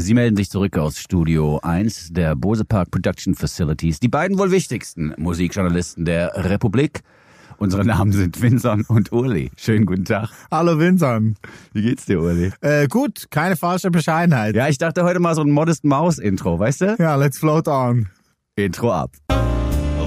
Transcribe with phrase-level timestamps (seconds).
[0.00, 4.00] Sie melden sich zurück aus Studio 1 der Bose Park Production Facilities.
[4.00, 7.02] Die beiden wohl wichtigsten Musikjournalisten der Republik.
[7.58, 9.50] Unsere Namen sind Vincent und Uli.
[9.58, 10.30] Schönen guten Tag.
[10.50, 11.36] Hallo Vincent.
[11.74, 12.50] Wie geht's dir, Uli?
[12.62, 14.56] Äh, gut, keine falsche Bescheidenheit.
[14.56, 16.96] Ja, ich dachte heute mal so ein Modest Maus Intro, weißt du?
[16.98, 18.08] Ja, let's float on.
[18.56, 19.10] Intro ab.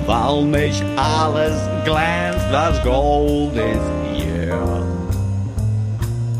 [0.07, 4.57] Weil nicht alles glänzt, was Gold ist hier.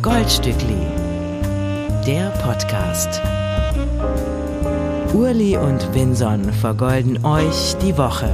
[0.01, 0.87] Goldstückli,
[2.07, 3.21] der Podcast.
[5.13, 8.29] Urli und Vinson vergolden euch die Woche.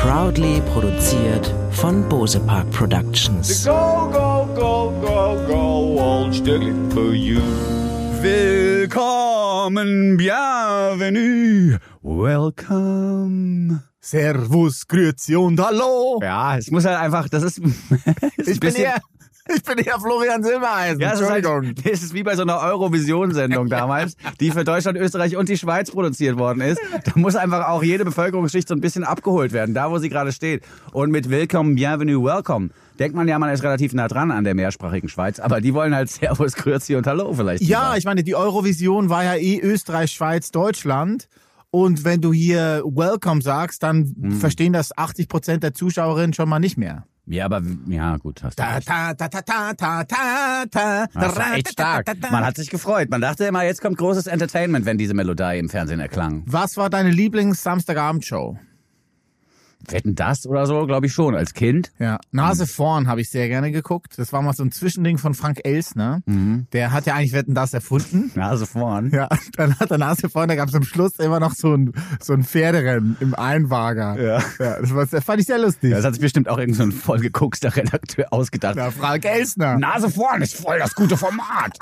[0.00, 3.64] Proudly produziert von Bose Park Productions.
[3.64, 6.36] Go, go, go, go, go, old
[6.92, 7.40] for you.
[8.20, 13.82] Willkommen, bienvenue, welcome.
[14.00, 16.20] Servus, Grüezi und Hallo.
[16.22, 17.58] Ja, es muss halt einfach, das ist,
[18.36, 19.00] ist ich, bin eher,
[19.54, 21.00] ich bin eher Florian Silbereisen.
[21.00, 21.66] Ja, es ist, Entschuldigung.
[21.66, 25.56] halt, es ist wie bei so einer Eurovision-Sendung damals, die für Deutschland, Österreich und die
[25.56, 26.80] Schweiz produziert worden ist.
[27.04, 30.32] Da muss einfach auch jede Bevölkerungsschicht so ein bisschen abgeholt werden, da wo sie gerade
[30.32, 30.62] steht.
[30.92, 34.54] Und mit Willkommen, Bienvenue, Welcome denkt man ja, man ist relativ nah dran an der
[34.54, 37.62] mehrsprachigen Schweiz, aber die wollen halt Servus, Grüezi und Hallo vielleicht.
[37.62, 37.98] ja, lieber.
[37.98, 41.28] ich meine, die Eurovision war ja eh Österreich, Schweiz, Deutschland.
[41.74, 44.32] Und wenn du hier Welcome sagst, dann Hm.
[44.32, 47.06] verstehen das 80 Prozent der Zuschauerinnen schon mal nicht mehr.
[47.26, 48.62] Ja, aber ja, gut, hast du.
[51.14, 52.06] Das war echt stark.
[52.30, 53.10] Man hat sich gefreut.
[53.10, 56.42] Man dachte immer, jetzt kommt großes Entertainment, wenn diese Melodie im Fernsehen erklang.
[56.46, 58.58] Was war deine Lieblings-Samstagabendshow?
[59.88, 61.92] Wetten das oder so, glaube ich schon, als Kind.
[61.98, 64.14] Ja, Nase vorn habe ich sehr gerne geguckt.
[64.16, 66.20] Das war mal so ein Zwischending von Frank Elsner.
[66.26, 66.66] Mhm.
[66.72, 68.30] Der hat ja eigentlich Wetten das erfunden.
[68.34, 69.10] Nase vorn.
[69.12, 71.92] Ja, dann hat der Nase vorn, da gab es am Schluss immer noch so ein,
[72.20, 74.20] so ein Pferderennen im Einwager.
[74.20, 74.42] Ja.
[74.58, 75.90] ja das, war, das fand ich sehr lustig.
[75.90, 78.76] Das hat sich bestimmt auch irgendein so ein vollgeguckster Redakteur ausgedacht.
[78.76, 79.78] ja, Frank Elsner.
[79.78, 81.78] Nase vorn ist voll das gute Format.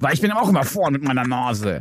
[0.00, 1.80] Weil ich bin auch immer vorn mit meiner Nase.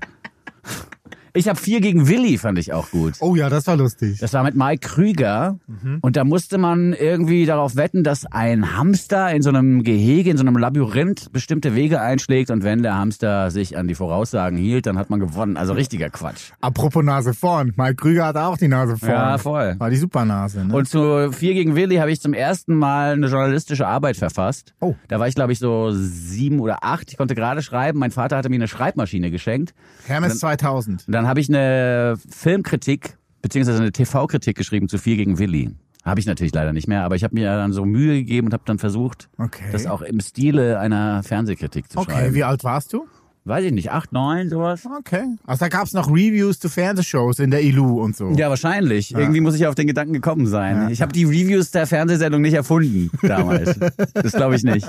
[1.37, 3.13] Ich habe vier gegen Willi, fand ich auch gut.
[3.19, 4.17] Oh ja, das war lustig.
[4.19, 5.59] Das war mit Mike Krüger.
[6.01, 10.37] Und da musste man irgendwie darauf wetten, dass ein Hamster in so einem Gehege, in
[10.37, 12.49] so einem Labyrinth bestimmte Wege einschlägt.
[12.49, 15.57] Und wenn der Hamster sich an die Voraussagen hielt, dann hat man gewonnen.
[15.57, 16.53] Also richtiger Quatsch.
[16.59, 17.73] Apropos Nase vorn.
[17.75, 19.11] Mike Krüger hatte auch die Nase vorn.
[19.11, 19.75] Ja, voll.
[19.77, 20.75] War die Supernase, ne?
[20.75, 24.73] Und zu Vier gegen Willi habe ich zum ersten Mal eine journalistische Arbeit verfasst.
[24.79, 24.95] Oh.
[25.07, 27.11] Da war ich, glaube ich, so sieben oder acht.
[27.11, 27.99] Ich konnte gerade schreiben.
[27.99, 29.75] Mein Vater hatte mir eine Schreibmaschine geschenkt.
[30.07, 31.05] Hermes 2000.
[31.07, 35.71] Und dann habe ich eine Filmkritik beziehungsweise eine TV-Kritik geschrieben zu Vier gegen Willi.
[36.05, 38.53] Habe ich natürlich leider nicht mehr, aber ich habe mir dann so Mühe gegeben und
[38.53, 39.65] habe dann versucht, Okay.
[39.73, 42.33] das auch im Stile einer Fernsehkritik zu Okay, schreiben.
[42.35, 43.07] wie alt warst du?
[43.43, 44.85] Weiß ich nicht, acht, neun, sowas?
[44.99, 45.23] Okay.
[45.45, 48.29] Also da gab's noch Reviews zu Fernsehshows in der ILU und so.
[48.31, 49.13] Ja, wahrscheinlich.
[49.13, 50.89] Irgendwie muss ich auf den Gedanken gekommen sein.
[50.91, 53.77] Ich habe die Reviews der Fernsehsendung nicht erfunden damals.
[54.13, 54.87] das glaube ich nicht.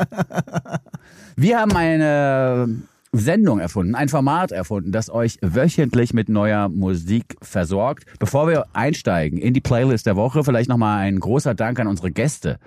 [1.35, 2.79] Wir haben eine
[3.13, 8.05] Sendung erfunden, ein Format erfunden, das euch wöchentlich mit neuer Musik versorgt.
[8.19, 12.11] Bevor wir einsteigen in die Playlist der Woche, vielleicht nochmal ein großer Dank an unsere
[12.11, 12.59] Gäste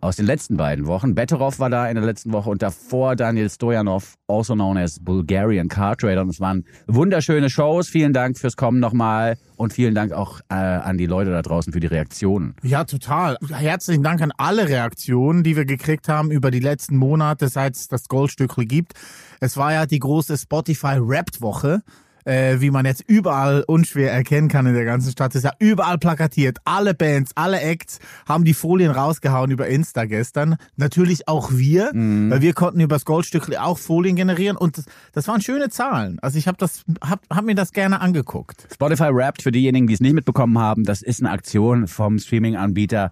[0.00, 1.14] aus den letzten beiden Wochen.
[1.14, 5.68] Betterov war da in der letzten Woche und davor Daniel Stojanov, also known as Bulgarian
[5.68, 6.22] Car Trader.
[6.22, 7.88] Und es waren wunderschöne Shows.
[7.88, 11.72] Vielen Dank fürs Kommen nochmal und vielen Dank auch äh, an die Leute da draußen
[11.72, 12.54] für die Reaktionen.
[12.62, 13.36] Ja, total.
[13.50, 17.88] Herzlichen Dank an alle Reaktionen, die wir gekriegt haben über die letzten Monate, seit es
[17.88, 18.94] das Goldstückli gibt.
[19.40, 21.82] Es war ja die große Spotify Wrapped Woche.
[22.24, 25.98] Äh, wie man jetzt überall unschwer erkennen kann in der ganzen Stadt, ist ja überall
[25.98, 26.58] plakatiert.
[26.64, 27.98] Alle Bands, alle Acts
[28.28, 30.56] haben die Folien rausgehauen über Insta gestern.
[30.76, 31.90] Natürlich auch wir,
[32.30, 36.18] weil wir konnten über das Goldstückli auch Folien generieren und das, das waren schöne Zahlen.
[36.20, 38.66] Also ich habe das, hab, hab mir das gerne angeguckt.
[38.72, 43.10] Spotify Wrapped, für diejenigen, die es nicht mitbekommen haben, das ist eine Aktion vom Streaming-Anbieter,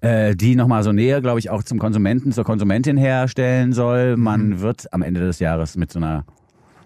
[0.00, 4.16] äh, die nochmal so näher, glaube ich, auch zum Konsumenten, zur Konsumentin herstellen soll.
[4.16, 6.24] Man wird am Ende des Jahres mit so einer,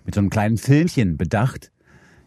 [0.04, 1.70] mit so einem kleinen Filmchen bedacht,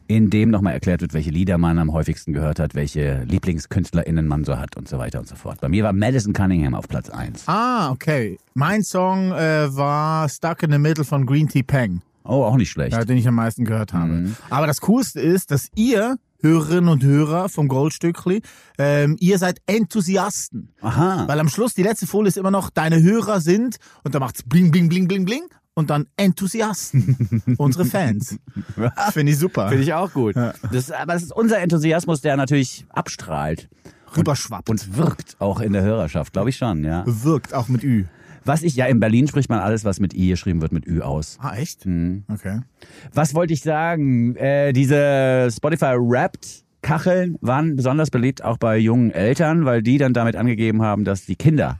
[0.08, 4.44] in dem nochmal erklärt wird, welche Lieder man am häufigsten gehört hat, welche LieblingskünstlerInnen man
[4.44, 5.59] so hat und so weiter und so fort.
[5.62, 7.44] Bei mir war Madison Cunningham auf Platz eins.
[7.47, 8.38] Ah, okay.
[8.53, 12.69] Mein Song äh, war Stuck in the Middle von Green Tea Peng, Oh, auch nicht
[12.72, 12.94] schlecht.
[12.94, 14.11] ja, den ich am meisten gehört habe.
[14.11, 14.35] Mhm.
[14.49, 18.41] Aber das Coolste ist, dass ihr Hörerinnen und Hörer vom Goldstückli,
[18.78, 20.70] ähm, ihr seid Enthusiasten.
[20.82, 21.23] Aha.
[21.28, 24.44] Weil am Schluss, die letzte Folie ist immer noch, deine Hörer sind, und da macht's
[24.44, 25.44] bling, bling, bling, bling, bling,
[25.75, 27.43] und dann Enthusiasten.
[27.57, 28.39] Unsere Fans.
[29.11, 29.67] Finde ich super.
[29.67, 30.35] Finde ich auch gut.
[30.35, 33.69] Das, aber das ist unser Enthusiasmus, der natürlich abstrahlt.
[34.17, 34.69] Rüberschwappt.
[34.69, 37.03] Und wirkt auch in der Hörerschaft, glaube ich schon, ja.
[37.05, 38.05] Wirkt auch mit Ü.
[38.45, 41.01] Was ich, ja, in Berlin spricht man alles, was mit I geschrieben wird, mit Ü
[41.01, 41.37] aus.
[41.41, 41.85] Ah, echt?
[41.85, 42.23] Mhm.
[42.31, 42.61] Okay.
[43.11, 44.35] Was wollte ich sagen?
[44.35, 50.13] Äh, diese Spotify Wrapped Kacheln waren besonders beliebt auch bei jungen Eltern, weil die dann
[50.13, 51.79] damit angegeben haben, dass die Kinder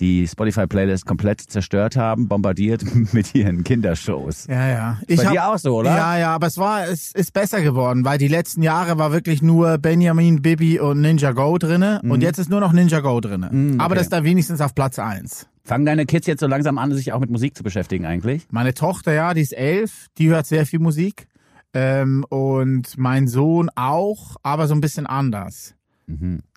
[0.00, 4.46] die Spotify-Playlist komplett zerstört haben, bombardiert mit ihren Kindershows.
[4.48, 4.98] Ja, ja.
[5.08, 5.96] Bei hab- dir auch so, oder?
[5.96, 9.42] Ja, ja, aber es war, es ist besser geworden, weil die letzten Jahre war wirklich
[9.42, 12.10] nur Benjamin, Bibi und Ninja Go drinne Mhm.
[12.10, 13.46] und jetzt ist nur noch Ninja Go drinne.
[13.78, 13.94] Aber okay.
[13.96, 15.46] das ist da wenigstens auf Platz eins.
[15.64, 18.46] Fangen deine Kids jetzt so langsam an, sich auch mit Musik zu beschäftigen eigentlich?
[18.50, 21.28] Meine Tochter, ja, die ist elf, die hört sehr viel Musik.
[21.74, 25.74] Ähm, und mein Sohn auch, aber so ein bisschen anders.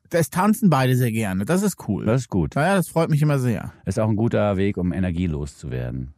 [0.10, 1.46] Das tanzen beide sehr gerne.
[1.46, 2.04] Das ist cool.
[2.04, 2.08] Mhm.
[2.08, 2.56] Das ist gut.
[2.56, 3.74] Naja, das freut mich immer sehr.
[3.86, 6.14] Ist auch ein guter Weg, um energielos zu werden.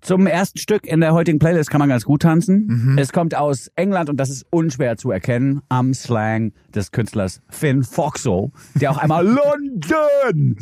[0.00, 2.96] Zum ersten Stück in der heutigen Playlist kann man ganz gut tanzen.
[2.96, 7.82] Es kommt aus England und das ist unschwer zu erkennen am Slang des Künstlers Finn
[7.82, 10.56] Foxo, der auch einmal London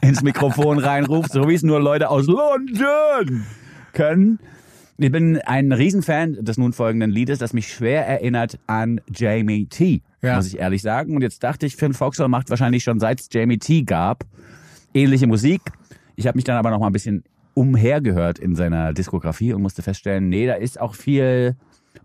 [0.00, 3.44] ins Mikrofon reinruft, so wie es nur Leute aus London
[3.94, 4.38] können.
[4.96, 10.02] Ich bin ein Riesenfan des nun folgenden Liedes, das mich schwer erinnert an Jamie T,
[10.22, 10.36] Ja.
[10.36, 11.16] muss ich ehrlich sagen.
[11.16, 14.24] Und jetzt dachte ich, Finn Foxo macht wahrscheinlich schon seit es Jamie T gab
[14.94, 15.60] ähnliche Musik.
[16.14, 17.24] Ich habe mich dann aber noch mal ein bisschen
[17.54, 21.56] umhergehört in seiner Diskografie und musste feststellen, nee, da ist auch viel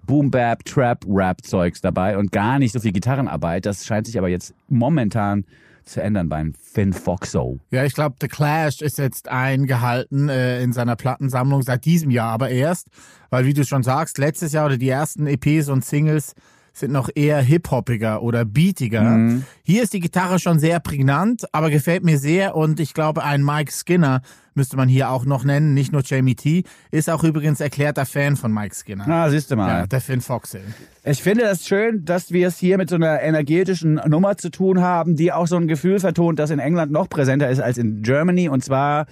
[0.07, 3.65] Boom Bap, Trap, Rap Zeugs dabei und gar nicht so viel Gitarrenarbeit.
[3.68, 5.45] Das scheint sich aber jetzt momentan
[5.89, 7.59] zu ändern beim Finn Foxo.
[7.71, 12.31] Ja, ich glaube, The Clash ist jetzt eingehalten äh, in seiner Plattensammlung seit diesem Jahr,
[12.31, 12.88] aber erst,
[13.30, 16.33] weil wie du schon sagst, letztes Jahr oder die ersten EPs und Singles
[16.74, 19.41] sind noch eher hip-hoppiger oder beatiger.
[19.63, 23.44] Hier ist die Gitarre schon sehr prägnant, aber gefällt mir sehr und ich glaube, ein
[23.44, 24.21] Mike Skinner
[24.59, 28.35] müsste man hier auch noch nennen, nicht nur Jamie T, ist auch übrigens erklärter Fan
[28.35, 29.06] von Mike Skinner.
[29.07, 29.69] Na, siehst du mal.
[29.69, 30.59] Ja, der Finn Foxy.
[31.06, 34.81] Ich finde es schön, dass wir es hier mit so einer energetischen Nummer zu tun
[34.81, 38.01] haben, die auch so ein Gefühl vertont, das in England noch präsenter ist als in
[38.01, 38.50] Germany.
[38.50, 39.06] Und zwar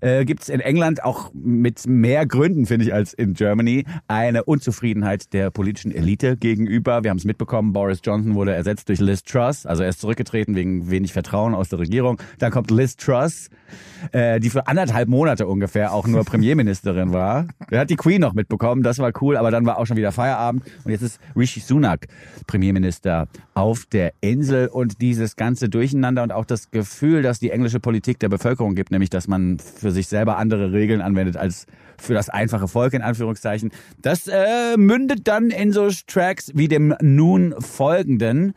[0.00, 4.44] äh, gibt es in England auch mit mehr Gründen, finde ich, als in Germany, eine
[4.44, 7.04] Unzufriedenheit der politischen Elite gegenüber.
[7.04, 10.54] Wir haben es mitbekommen, Boris Johnson wurde ersetzt durch Liz Truss, also er ist zurückgetreten
[10.54, 12.20] wegen wenig Vertrauen aus der Regierung.
[12.38, 13.50] Dann kommt Liz Truss,
[14.12, 17.46] äh, die für anderthalb Monate ungefähr auch nur Premierministerin war.
[17.70, 20.12] Er hat die Queen noch mitbekommen, das war cool, aber dann war auch schon wieder
[20.12, 22.08] Feierabend und jetzt ist Rishi Sunak
[22.46, 27.80] Premierminister auf der Insel und dieses ganze Durcheinander und auch das Gefühl, dass die englische
[27.80, 31.66] Politik der Bevölkerung gibt, nämlich dass man für sich selber andere Regeln anwendet als
[31.98, 33.70] für das einfache Volk in Anführungszeichen.
[34.02, 38.54] Das äh, mündet dann in so Tracks wie dem nun folgenden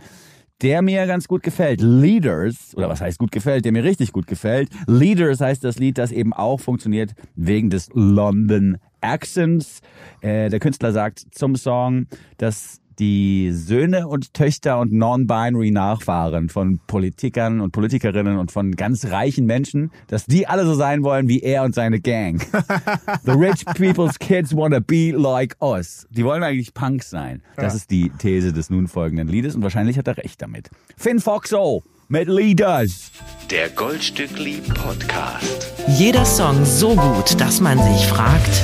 [0.62, 1.82] der mir ganz gut gefällt.
[1.82, 4.70] Leaders, oder was heißt gut gefällt, der mir richtig gut gefällt.
[4.88, 9.82] Leaders heißt das Lied, das eben auch funktioniert wegen des London Accents.
[10.22, 12.08] Äh, der Künstler sagt zum Song,
[12.38, 19.06] dass die Söhne und Töchter und non-binary Nachfahren von Politikern und Politikerinnen und von ganz
[19.06, 22.42] reichen Menschen, dass die alle so sein wollen wie er und seine Gang.
[23.24, 26.08] The rich people's kids wanna be like us.
[26.10, 27.42] Die wollen eigentlich Punks sein.
[27.56, 30.70] Das ist die These des nun folgenden Liedes und wahrscheinlich hat er recht damit.
[30.98, 33.12] Finn Foxo mit Leaders.
[33.50, 35.72] Der Goldstückli Podcast.
[35.88, 38.62] Jeder Song so gut, dass man sich fragt,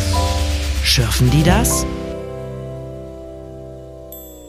[0.84, 1.86] schürfen die das?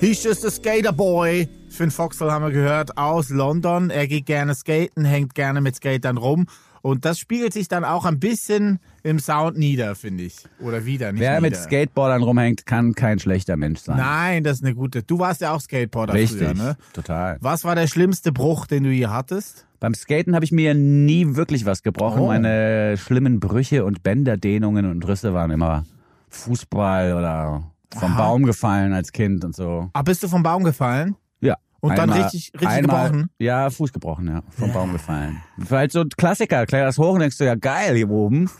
[0.06, 1.48] He's just a skater boy.
[1.68, 3.90] Finn Foxel haben wir gehört aus London.
[3.90, 6.46] Er geht gerne skaten, hängt gerne mit Skatern rum.
[6.80, 10.36] Und das spiegelt sich dann auch ein bisschen im Sound nieder, finde ich.
[10.60, 11.64] Oder wieder, nicht Wer mit nieder.
[11.64, 13.96] Skateboardern rumhängt, kann kein schlechter Mensch sein.
[13.96, 15.02] Nein, das ist eine gute.
[15.02, 16.76] Du warst ja auch Skateboarder Richtig, früher, ne?
[16.92, 17.38] total.
[17.40, 19.66] Was war der schlimmste Bruch, den du je hattest?
[19.80, 22.20] Beim Skaten habe ich mir nie wirklich was gebrochen.
[22.20, 22.26] Oh.
[22.28, 25.84] Meine schlimmen Brüche und Bänderdehnungen und Risse waren immer
[26.28, 28.18] Fußball oder vom Aha.
[28.18, 29.90] Baum gefallen als Kind und so.
[29.92, 31.16] Ah, bist du vom Baum gefallen?
[31.40, 31.56] Ja.
[31.80, 33.30] Und dann richtig- richtig einmal, gebrochen?
[33.38, 34.42] Ja, Fuß gebrochen, ja.
[34.58, 35.40] Vom Baum gefallen.
[35.64, 38.50] Vielleicht so ein Klassiker, kletterst hoch und denkst du, ja geil hier oben.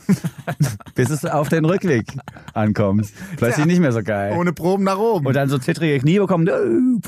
[0.95, 2.07] Bis es auf den Rückweg
[2.55, 3.11] ankommt.
[3.37, 4.37] Plötzlich nicht mehr so geil.
[4.39, 5.27] Ohne Proben nach oben.
[5.27, 7.01] Und dann so zittrige Knie bekommen.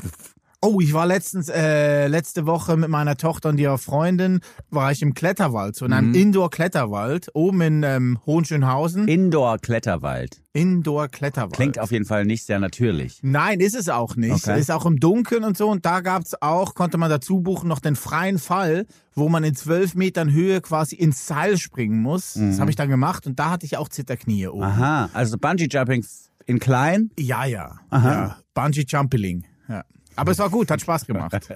[0.61, 5.01] Oh, ich war letztens, äh, letzte Woche mit meiner Tochter und ihrer Freundin, war ich
[5.01, 5.97] im Kletterwald, so in Mhm.
[5.97, 9.07] einem Indoor-Kletterwald, oben in ähm, Hohenschönhausen.
[9.07, 10.41] Indoor-Kletterwald.
[10.51, 11.53] Indoor-Kletterwald.
[11.53, 13.19] Klingt auf jeden Fall nicht sehr natürlich.
[13.21, 14.33] Nein, ist es auch nicht.
[14.47, 14.59] Okay.
[14.59, 15.69] Ist auch im Dunkeln und so.
[15.69, 18.85] Und da gab's auch, konnte man dazu buchen, noch den freien Fall,
[19.15, 22.33] wo man in zwölf Metern Höhe quasi ins Seil springen muss.
[22.33, 24.59] Das habe ich dann gemacht und da hatte ich auch Zitterknie oben.
[24.59, 24.63] Mhm.
[24.65, 26.05] Aha, also Bungee-Jumping
[26.47, 27.11] in klein.
[27.17, 27.77] Ja, ja.
[27.93, 28.37] ja.
[28.53, 29.45] Bungee Jumping.
[29.69, 29.83] Ja.
[30.19, 31.31] Aber es war gut, hat Spaß gemacht.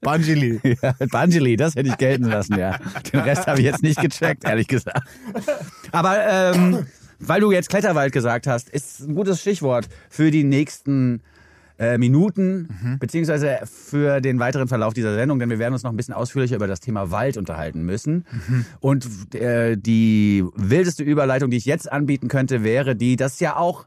[0.00, 0.60] Bungee.
[0.82, 2.78] Ja, Bungee, das hätte ich gelten lassen, ja.
[3.12, 5.02] Den Rest habe ich jetzt nicht gecheckt, ehrlich gesagt.
[5.92, 6.86] Aber ähm,
[7.18, 11.20] weil du jetzt Kletterwald gesagt hast, ist ein gutes Stichwort für die nächsten
[11.78, 15.96] äh, Minuten, beziehungsweise für den weiteren Verlauf dieser Sendung, denn wir werden uns noch ein
[15.96, 18.26] bisschen ausführlicher über das Thema Wald unterhalten müssen.
[18.80, 23.86] Und äh, die wildeste Überleitung, die ich jetzt anbieten könnte, wäre die, dass ja auch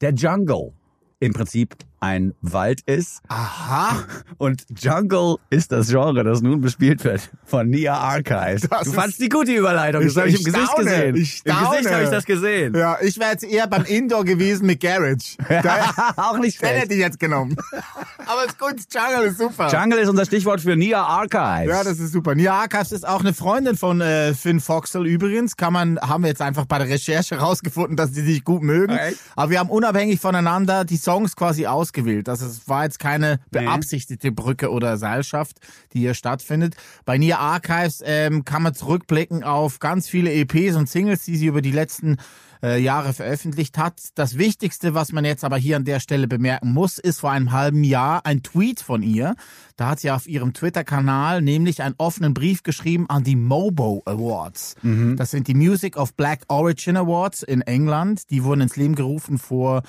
[0.00, 0.72] der Jungle
[1.20, 3.20] im Prinzip ein Wald ist.
[3.28, 4.04] Aha.
[4.38, 8.68] Und Jungle ist das Genre, das nun bespielt wird von Nia Archives.
[8.68, 11.16] Das du fandst die gute Überleitung, das habe ich, ich im Gesicht staune, gesehen.
[11.16, 12.74] ich Im Gesicht habe ich das gesehen.
[12.74, 15.36] Ja, ich wäre jetzt eher beim Indoor gewesen mit Garage.
[16.16, 16.82] Auch nicht den schlecht.
[16.82, 17.56] hätte ich jetzt genommen.
[18.26, 19.68] Aber ist gut, Jungle ist super.
[19.72, 21.68] Jungle ist unser Stichwort für Nia Archives.
[21.68, 22.34] Ja, das ist super.
[22.34, 25.56] Nia Archives ist auch eine Freundin von äh, Finn Foxel übrigens.
[25.56, 28.96] Kann man, haben wir jetzt einfach bei der Recherche rausgefunden, dass die sich gut mögen.
[28.96, 29.18] Echt?
[29.34, 32.28] Aber wir haben unabhängig voneinander die Songs quasi ausgewählt.
[32.28, 33.60] Also es war jetzt keine Nee.
[33.60, 35.58] beabsichtigte Brücke oder Seilschaft,
[35.92, 36.76] die hier stattfindet.
[37.04, 41.46] Bei Nia Archives ähm, kann man zurückblicken auf ganz viele EPs und Singles, die sie
[41.46, 42.16] über die letzten
[42.62, 44.00] äh, Jahre veröffentlicht hat.
[44.16, 47.52] Das Wichtigste, was man jetzt aber hier an der Stelle bemerken muss, ist vor einem
[47.52, 49.34] halben Jahr ein Tweet von ihr.
[49.76, 54.74] Da hat sie auf ihrem Twitter-Kanal nämlich einen offenen Brief geschrieben an die Mobo Awards.
[55.16, 58.28] Das sind die Music of Black Origin Awards in England.
[58.30, 59.82] Die wurden ins Leben gerufen vor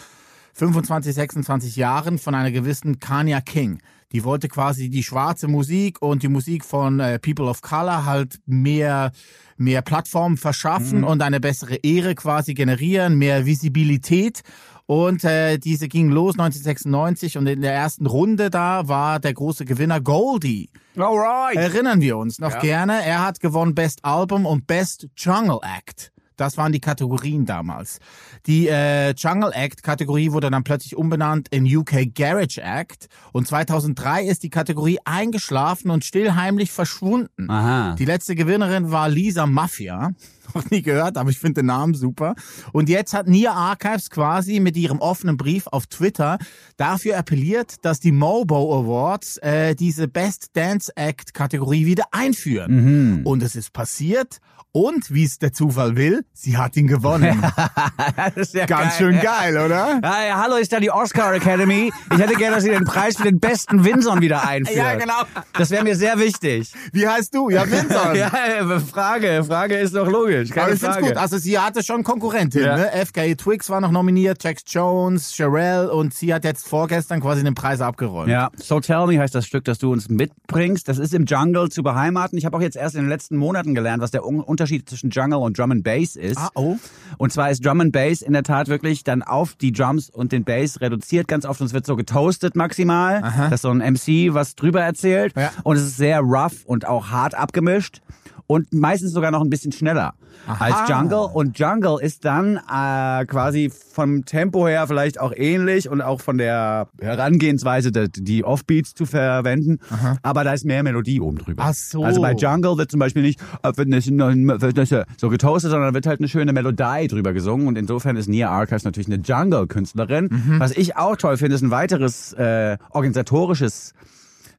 [0.59, 3.79] 25, 26 Jahren von einer gewissen Kanya King.
[4.11, 8.41] Die wollte quasi die schwarze Musik und die Musik von äh, People of Color halt
[8.45, 9.13] mehr,
[9.55, 14.41] mehr Plattformen verschaffen und eine bessere Ehre quasi generieren, mehr Visibilität.
[14.85, 19.63] Und äh, diese ging los 1996 und in der ersten Runde da war der große
[19.63, 20.69] Gewinner Goldie.
[20.97, 21.55] Alright.
[21.55, 23.01] Erinnern wir uns noch gerne.
[23.05, 26.11] Er hat gewonnen Best Album und Best Jungle Act.
[26.39, 27.99] Das waren die Kategorien damals.
[28.45, 34.23] Die äh, Jungle Act Kategorie wurde dann plötzlich umbenannt in UK Garage Act und 2003
[34.23, 37.49] ist die Kategorie eingeschlafen und stillheimlich verschwunden.
[37.49, 37.95] Aha.
[37.95, 40.11] Die letzte Gewinnerin war Lisa Mafia.
[40.53, 42.35] Noch nie gehört, aber ich finde den Namen super.
[42.71, 46.37] Und jetzt hat Nia Archives quasi mit ihrem offenen Brief auf Twitter
[46.77, 53.23] dafür appelliert, dass die Mobo Awards äh, diese Best Dance Act Kategorie wieder einführen.
[53.25, 54.39] Und es ist passiert.
[54.71, 57.43] Und wie es der Zufall will, sie hat ihn gewonnen.
[58.15, 58.97] das ist ja Ganz geil.
[58.99, 59.99] schön geil, oder?
[60.03, 61.91] Ja, hallo, ist da die Oscar Academy.
[62.13, 64.77] Ich hätte gerne, dass Sie den Preis für den besten Winson wieder einführen.
[64.85, 65.23] Ja, genau.
[65.53, 66.71] Das wäre mir sehr wichtig.
[66.93, 67.49] Wie heißt du?
[67.49, 67.65] Ja.
[68.13, 70.38] Ja, äh, Frage, Frage ist doch logisch.
[70.45, 71.07] Keine Aber ich find's Frage.
[71.09, 71.17] gut.
[71.17, 72.63] Also sie hatte schon Konkurrentin.
[72.63, 72.77] Ja.
[72.77, 72.91] Ne?
[73.05, 77.55] FK Twix war noch nominiert, Jax Jones, Sherelle und sie hat jetzt vorgestern quasi den
[77.55, 78.29] Preis abgeräumt.
[78.29, 80.87] Ja, So Tell Me heißt das Stück, das du uns mitbringst.
[80.87, 82.37] Das ist im Jungle zu beheimaten.
[82.37, 85.09] Ich habe auch jetzt erst in den letzten Monaten gelernt, was der Un- Unterschied zwischen
[85.09, 86.37] Jungle und Drum and Bass ist.
[86.37, 86.77] Ah, oh.
[87.17, 90.31] Und zwar ist Drum and Bass in der Tat wirklich dann auf die Drums und
[90.31, 94.33] den Bass reduziert ganz oft und es wird so getoastet maximal, dass so ein MC
[94.33, 95.51] was drüber erzählt Ja.
[95.63, 98.01] und es ist sehr rough und auch hart abgemischt
[98.49, 100.15] und meistens sogar noch ein bisschen schneller
[100.47, 106.01] als Jungle und Jungle ist dann äh, quasi vom Tempo her vielleicht auch ähnlich und
[106.01, 109.79] auch von der Herangehensweise die, Offbeats zu verwenden,
[110.23, 111.63] aber da ist mehr Melodie oben drüber.
[111.67, 112.03] Ach so.
[112.03, 115.93] Also bei Jungle wird zum Beispiel nicht äh, wird nicht, wird nicht so getoastet, sondern
[115.93, 120.29] wird halt eine schöne Melodie drüber gesungen und insofern ist Nia Archives natürlich eine Jungle-Künstlerin.
[120.57, 123.93] Was ich auch toll finde, ist ein weiteres äh, organisatorisches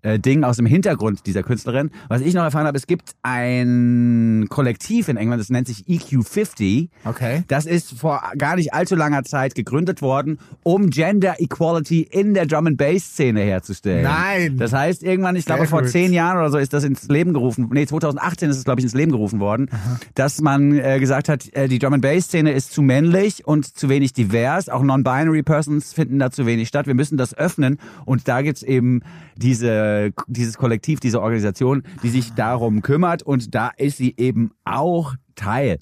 [0.02, 1.90] äh, Ding aus dem Hintergrund dieser Künstlerin.
[2.09, 6.88] Was ich noch erfahren habe, es gibt ein Kollektiv in England, das nennt sich EQ50.
[7.04, 7.45] Okay.
[7.49, 12.47] Das ist vor gar nicht allzu langer Zeit gegründet worden, um Gender Equality in der
[12.47, 14.04] Drum and Bass Szene herzustellen.
[14.04, 14.57] Nein.
[14.59, 15.90] Das heißt, irgendwann, ich glaube Sehr vor gut.
[15.90, 17.69] zehn Jahren oder so ist das ins Leben gerufen.
[17.73, 19.69] Nee, 2018 ist es glaube ich ins Leben gerufen worden,
[20.14, 23.76] dass man äh, gesagt hat, äh, die Drum and Bass Szene ist zu männlich und
[23.76, 24.69] zu wenig divers.
[24.69, 26.87] Auch non-binary Persons finden da zu wenig statt.
[26.87, 29.02] Wir müssen das öffnen und da gibt's eben
[29.37, 29.89] diese
[30.26, 35.78] dieses Kollektiv, diese Organisation, die sich darum kümmert und da ist sie eben auch Teil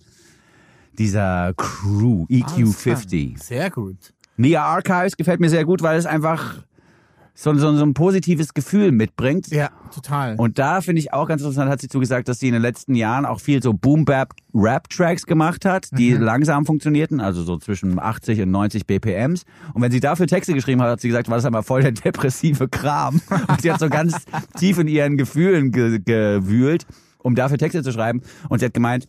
[0.98, 3.42] dieser Crew E EQ50.
[3.42, 4.14] Sehr gut.
[4.36, 6.62] Nia Archives gefällt mir sehr gut, weil es einfach
[7.40, 9.46] so, so, so ein positives Gefühl mitbringt.
[9.48, 10.34] Ja, total.
[10.38, 12.96] Und da finde ich auch ganz interessant, hat sie zugesagt, dass sie in den letzten
[12.96, 18.50] Jahren auch viel so Boom-Bap-Rap-Tracks gemacht hat, die langsam funktionierten, also so zwischen 80 und
[18.50, 19.44] 90 BPMs.
[19.72, 21.92] Und wenn sie dafür Texte geschrieben hat, hat sie gesagt, war das aber voll der
[21.92, 23.20] depressive Kram.
[23.48, 24.16] Und sie hat so ganz
[24.58, 26.86] tief in ihren Gefühlen ge gewühlt,
[27.18, 28.20] um dafür Texte zu schreiben.
[28.48, 29.06] Und sie hat gemeint,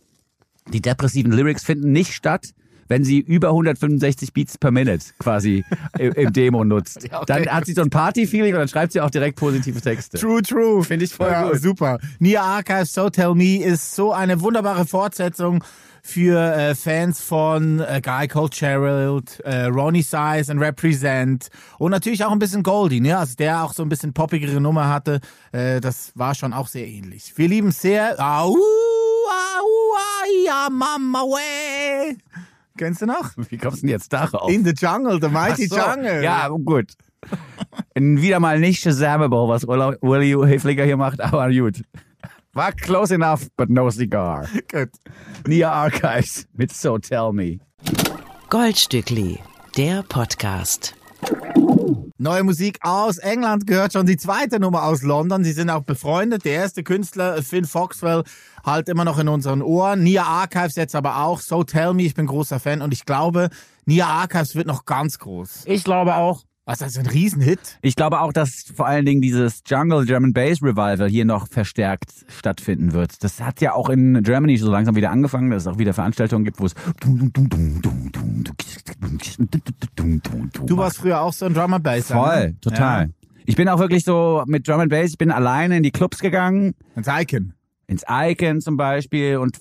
[0.72, 2.50] die depressiven Lyrics finden nicht statt,
[2.90, 5.64] wenn sie über 165 Beats per Minute quasi
[5.96, 6.90] im, Demo nutzt.
[7.10, 7.44] Ja, okay.
[7.44, 10.18] Dann hat sie so ein Party-Feeling und dann schreibt sie auch direkt positive Texte.
[10.18, 10.84] True, true.
[10.84, 11.60] Finde ich voll ja, gut.
[11.60, 11.98] Super.
[12.18, 15.64] Nia Archives So Tell Me ist so eine wunderbare Fortsetzung
[16.02, 22.24] für äh, Fans von äh, Guy Called Gerald, äh, Ronnie Size and Represent und natürlich
[22.24, 23.18] auch ein bisschen Goldie, ne?
[23.18, 25.20] Also der auch so ein bisschen poppigere Nummer hatte.
[25.52, 27.32] Äh, das war schon auch sehr ähnlich.
[27.36, 28.14] Wir lieben es sehr.
[28.18, 32.16] Au, au, au, ja, Mama way.
[32.80, 33.32] Kennst du noch?
[33.50, 34.50] Wie kommst du denn jetzt darauf?
[34.50, 35.76] In the Jungle, the Mighty so.
[35.76, 36.24] Jungle.
[36.24, 36.94] Ja, gut.
[37.94, 41.82] Wieder mal nicht Shazamable, was Uli Hefliger hier macht, aber gut.
[42.54, 44.46] War close enough, but no cigar.
[44.72, 44.88] gut.
[45.46, 47.58] Nia Archives mit So Tell Me.
[48.48, 49.40] Goldstückli,
[49.76, 50.94] der Podcast.
[52.22, 55.42] Neue Musik aus England gehört schon die zweite Nummer aus London.
[55.42, 56.44] Sie sind auch befreundet.
[56.44, 58.24] Der erste Künstler, Finn Foxwell,
[58.62, 60.02] halt immer noch in unseren Ohren.
[60.02, 61.40] Nia Archives jetzt aber auch.
[61.40, 63.48] So Tell Me, ich bin großer Fan und ich glaube,
[63.86, 65.62] Nia Archives wird noch ganz groß.
[65.64, 66.42] Ich glaube auch.
[66.70, 67.58] Was, das ist ein Riesenhit?
[67.82, 72.10] Ich glaube auch, dass vor allen Dingen dieses Jungle German Bass Revival hier noch verstärkt
[72.28, 73.24] stattfinden wird.
[73.24, 76.44] Das hat ja auch in Germany so langsam wieder angefangen, dass es auch wieder Veranstaltungen
[76.44, 76.74] gibt, wo es
[80.66, 82.06] Du warst früher auch so ein Drummer Bass.
[82.06, 83.06] voll, total.
[83.06, 83.10] Ja.
[83.46, 86.20] Ich bin auch wirklich so mit Drum and Bass, ich bin alleine in die Clubs
[86.20, 87.54] gegangen, Ein Icon.
[87.88, 89.58] ins Icon zum Beispiel und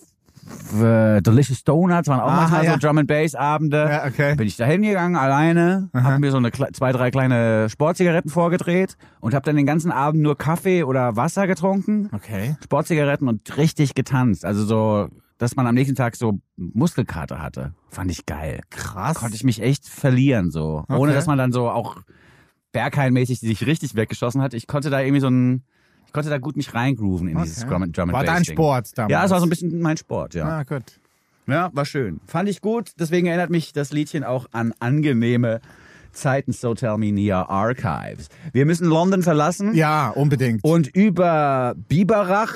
[0.74, 2.74] äh, Delicious Donuts waren auch Aha, manchmal ja.
[2.74, 3.78] so Drum and Bass Abende.
[3.90, 4.36] Ja, okay.
[4.36, 9.34] Bin ich da hingegangen, alleine, hab mir so eine zwei, drei kleine Sportzigaretten vorgedreht und
[9.34, 12.56] hab dann den ganzen Abend nur Kaffee oder Wasser getrunken, Okay.
[12.64, 14.46] Sportzigaretten und richtig getanzt.
[14.46, 17.74] Also so, dass man am nächsten Tag so Muskelkater hatte.
[17.90, 18.62] Fand ich geil.
[18.70, 19.16] Krass.
[19.18, 20.84] Konnte ich mich echt verlieren so.
[20.90, 21.14] Ohne Okay.
[21.14, 21.98] dass man dann so auch
[22.72, 24.54] Berghain-mäßig sich richtig weggeschossen hat.
[24.54, 25.64] Ich konnte da irgendwie so ein,
[26.14, 27.70] konnte da gut mich reingrooven in dieses Okay.
[27.72, 28.46] Drum and, Drum and War dein.
[28.46, 29.12] Sport damals?
[29.12, 30.46] Ja, es war so ein bisschen mein Sport, ja.
[30.48, 30.84] Ah, gut.
[31.48, 32.20] Ja, war schön.
[32.28, 32.92] Fand ich gut.
[33.00, 35.62] Deswegen erinnert mich das Liedchen auch an angenehme
[36.12, 38.30] Zeiten So Tell Me Nia Archives.
[38.54, 40.64] Wir müssen London verlassen Ja, unbedingt.
[40.64, 42.54] und über Biberach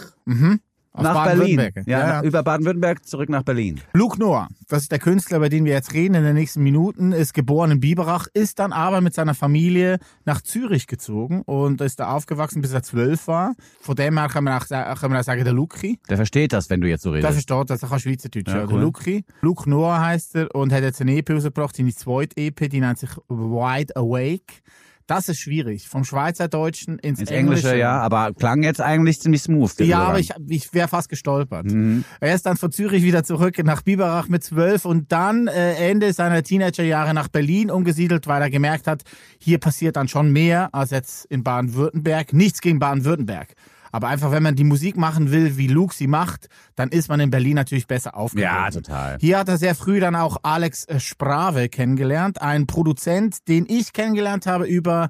[0.95, 1.57] Aus nach Berlin.
[1.57, 1.87] Baden-Württemberg.
[1.87, 2.23] Ja, Ja, ja.
[2.23, 3.81] über Baden-Württemberg zurück nach Berlin.
[3.93, 7.11] Luke Noah, das ist der Künstler, über den wir jetzt reden in den nächsten Minuten,
[7.13, 11.99] ist geboren in Biberach, ist dann aber mit seiner Familie nach Zürich gezogen und ist
[11.99, 13.55] da aufgewachsen, bis er zwölf war.
[13.81, 15.99] Von dem her kann man auch, kann man auch sagen, der Luki.
[16.09, 17.33] Der versteht das, wenn du jetzt so Der redest.
[17.47, 18.47] versteht das, er kann Schweizerdeutsch.
[18.49, 18.67] Ja, cool.
[18.69, 19.25] Der Luki.
[19.41, 22.99] Luke Noah heißt er und hat jetzt eine EP rausgebracht, seine zweite EP, die nennt
[22.99, 24.61] sich Wide Awake.
[25.07, 25.87] Das ist schwierig.
[25.87, 29.79] Vom Schweizerdeutschen ins, Ins Englische, ja, aber klang jetzt eigentlich ziemlich smooth.
[29.81, 31.65] Ja, aber ich, ich wäre fast gestolpert.
[31.65, 32.05] Mhm.
[32.19, 36.13] Er ist dann von Zürich wieder zurück nach Biberach mit zwölf und dann äh, Ende
[36.13, 39.03] seiner Teenagerjahre nach Berlin umgesiedelt, weil er gemerkt hat,
[39.39, 42.33] hier passiert dann schon mehr als jetzt in Baden-Württemberg.
[42.33, 43.55] Nichts gegen Baden-Württemberg.
[43.93, 47.19] Aber einfach, wenn man die Musik machen will, wie Luke sie macht, dann ist man
[47.19, 48.51] in Berlin natürlich besser aufgehoben.
[48.51, 49.17] Ja, total.
[49.21, 53.93] Hier hat er sehr früh dann auch Alex äh, Sprave kennengelernt, ein Produzent, den ich
[53.93, 55.09] kennengelernt habe über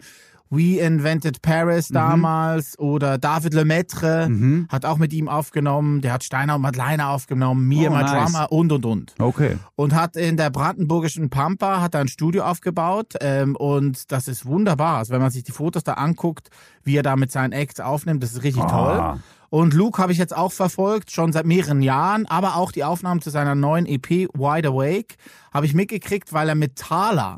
[0.55, 1.93] We Invented Paris Mhm.
[1.95, 7.67] damals oder David Lemaitre hat auch mit ihm aufgenommen, der hat Steiner und Madeleine aufgenommen,
[7.67, 8.47] Mir, Oh, My nice.
[8.49, 9.15] Und und und.
[9.19, 9.57] Okay.
[9.75, 14.97] Und hat in der brandenburgischen Pampa hat ein Studio aufgebaut ähm, und das ist wunderbar.
[14.99, 16.49] Also wenn man sich die Fotos da anguckt,
[16.83, 18.67] wie er da mit seinen Acts aufnimmt, das ist richtig Ah.
[19.13, 19.19] toll.
[19.49, 23.21] Und Luke habe ich jetzt auch verfolgt, schon seit mehreren Jahren, aber auch die Aufnahmen
[23.21, 25.15] zu seiner neuen EP Wide Awake
[25.53, 27.37] habe ich mitgekriegt, weil er mit Thala,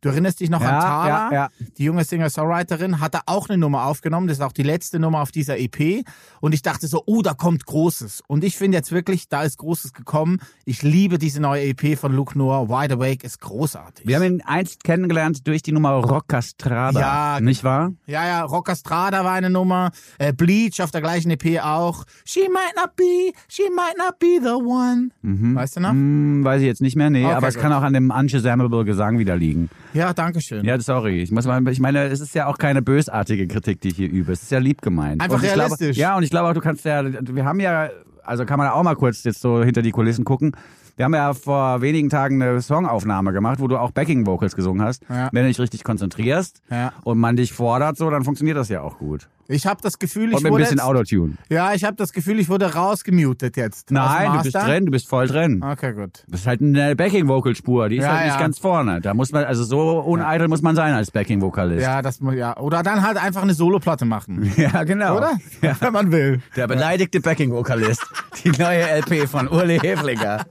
[0.00, 1.48] du erinnerst dich noch Ja, an Thala, ja, ja.
[1.76, 5.20] die junge Singer-Songwriterin, hat er auch eine Nummer aufgenommen, das ist auch die letzte Nummer
[5.22, 6.04] auf dieser EP
[6.40, 8.22] und ich dachte so, oh, da kommt Großes.
[8.26, 10.38] Und ich finde jetzt wirklich, da ist Großes gekommen.
[10.64, 14.06] Ich liebe diese neue EP von Luke Noah, Wide Awake ist großartig.
[14.06, 17.00] Wir haben ihn einst kennengelernt durch die Nummer Rockastrada.
[17.00, 17.92] Ja, Nicht wahr?
[18.06, 22.04] Ja, ja, Rockastrada war eine Nummer, äh, Bleach auf der gleichen EP auch.
[22.24, 25.10] She might not be, she might not be the one.
[25.22, 25.90] Weißt du noch?
[25.90, 27.62] Hm, weiß ich jetzt nicht mehr, nee, Okay, aber es gut.
[27.62, 29.70] kann auch an dem unshazamable Gesang wieder liegen.
[29.98, 30.64] Ja, danke schön.
[30.64, 31.20] Ja, sorry.
[31.22, 34.08] Ich muss mal, ich meine, es ist ja auch keine bösartige Kritik, die ich hier
[34.08, 34.32] übe.
[34.32, 35.20] Es ist ja lieb gemeint.
[35.20, 35.96] Einfach realistisch.
[35.96, 37.90] Glaube, ja, und ich glaube auch, du kannst ja, wir haben ja,
[38.22, 40.52] also kann man auch mal kurz jetzt so hinter die Kulissen gucken.
[40.96, 44.82] Wir haben ja vor wenigen Tagen eine Songaufnahme gemacht, wo du auch Backing Vocals gesungen
[44.82, 45.04] hast.
[45.08, 45.28] Ja.
[45.32, 46.92] Wenn du dich richtig konzentrierst Ja.
[47.04, 49.28] und man dich fordert, so, dann funktioniert das ja auch gut.
[49.50, 51.34] Ich habe das Gefühl, ich mit ein wurde bisschen Autotune.
[51.48, 53.90] ja, ich habe das Gefühl, ich wurde rausgemutet jetzt.
[53.90, 55.64] Nein, du bist drin, du bist voll drin.
[55.64, 56.22] Okay, gut.
[56.28, 58.40] Das ist halt eine Backing-Vocal-Spur, die ist Ja, halt nicht ja.
[58.40, 59.00] ganz vorne.
[59.00, 61.80] Da muss man, also so uneitel muss man sein als Backing-Vokalist.
[61.82, 62.58] Ja, das mu- ja.
[62.58, 64.52] Oder dann halt einfach eine Soloplatte machen.
[64.58, 65.16] Ja, genau.
[65.16, 65.32] Oder?
[65.62, 65.74] Ja.
[65.80, 66.42] Wenn man will.
[66.54, 68.04] Der beleidigte Backing-Vokalist.
[68.44, 70.44] Die neue LP von Uli Hefliger.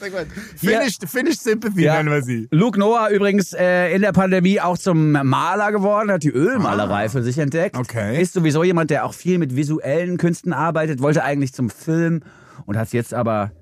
[0.00, 0.26] Sehr gut.
[0.56, 1.96] Finished, finished Sympathy Ja.
[1.96, 2.48] nennen wir sie.
[2.50, 7.22] Luke Noah übrigens äh, in der Pandemie auch zum Maler geworden, hat die Ölmalerei für
[7.22, 7.76] sich entdeckt.
[7.76, 8.20] Okay.
[8.22, 12.20] Ist sowieso jemand, der auch viel mit visuellen Künsten arbeitet, wollte eigentlich zum Film
[12.66, 13.52] und hat es jetzt aber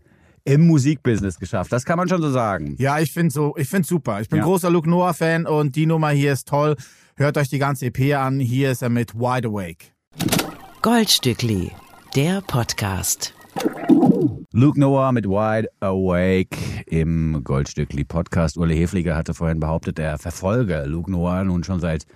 [0.44, 1.72] im Musikbusiness geschafft.
[1.72, 2.76] Das kann man schon so sagen.
[2.78, 4.20] Ja, ich finde so, ich finde super.
[4.20, 4.44] Ich bin Ja.
[4.44, 6.76] großer Luke Noah Fan und die Nummer hier ist toll.
[7.16, 8.38] Hört euch die ganze EP an.
[8.40, 9.86] Hier ist er mit Wide Awake.
[10.82, 11.72] Goldstückli,
[12.14, 13.34] der Podcast.
[14.52, 18.56] Luke Noah mit Wide Awake im Goldstückli Podcast.
[18.56, 22.06] Uli Hefliger hatte vorhin behauptet, er verfolge Luke Noah nun schon seit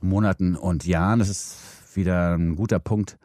[0.00, 1.20] Monaten und Jahren.
[1.20, 1.56] Das ist
[1.96, 3.18] wieder ein guter Punkt,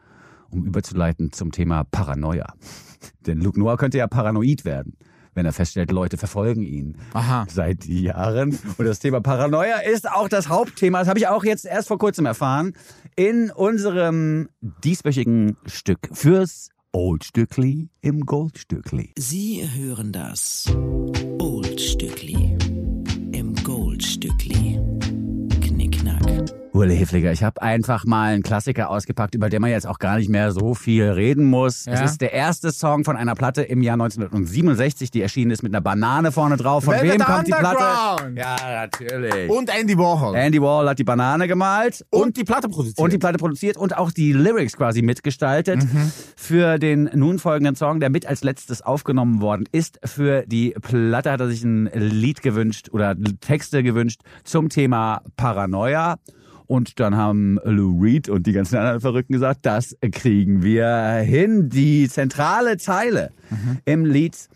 [0.50, 2.54] um überzuleiten zum Thema Paranoia.
[3.26, 4.96] Denn Luke Noah könnte ja paranoid werden,
[5.34, 7.46] wenn er feststellt, Leute verfolgen ihn Aha.
[7.48, 8.58] seit Jahren.
[8.76, 10.98] Und das Thema Paranoia ist auch das Hauptthema.
[10.98, 12.74] Das habe ich auch jetzt erst vor kurzem erfahren
[13.16, 19.12] in unserem dieswöchigen Stück fürs Oldstückli im Goldstückli.
[19.18, 20.66] Sie hören das
[21.38, 22.58] Oldstückli
[23.32, 24.78] im Goldstückli.
[26.74, 30.16] Uli Hefliger, ich habe einfach mal einen Klassiker ausgepackt, über den man jetzt auch gar
[30.16, 31.84] nicht mehr so viel reden muss.
[31.84, 31.92] Ja.
[31.92, 35.74] Es ist der erste Song von einer Platte im Jahr 1967, die erschienen ist mit
[35.74, 36.84] einer Banane vorne drauf.
[36.84, 38.32] Von Velvet wem kommt die Platte?
[38.36, 38.56] Ja,
[38.86, 39.50] natürlich.
[39.50, 40.34] Und Andy Warhol.
[40.34, 42.98] Andy Warhol hat die Banane gemalt und, die Platte produziert.
[42.98, 46.10] und die Platte produziert und auch die Lyrics quasi mitgestaltet Mhm.
[46.36, 49.98] für den nun folgenden Song, der mit als letztes aufgenommen worden ist.
[50.06, 56.16] Für die Platte hat er sich ein Lied gewünscht oder Texte gewünscht zum Thema Paranoia.
[56.72, 61.68] Und dann haben Lou Reed und die ganzen anderen Verrückten gesagt, das kriegen wir hin.
[61.68, 63.30] Die zentrale Zeile
[63.84, 64.48] im Lied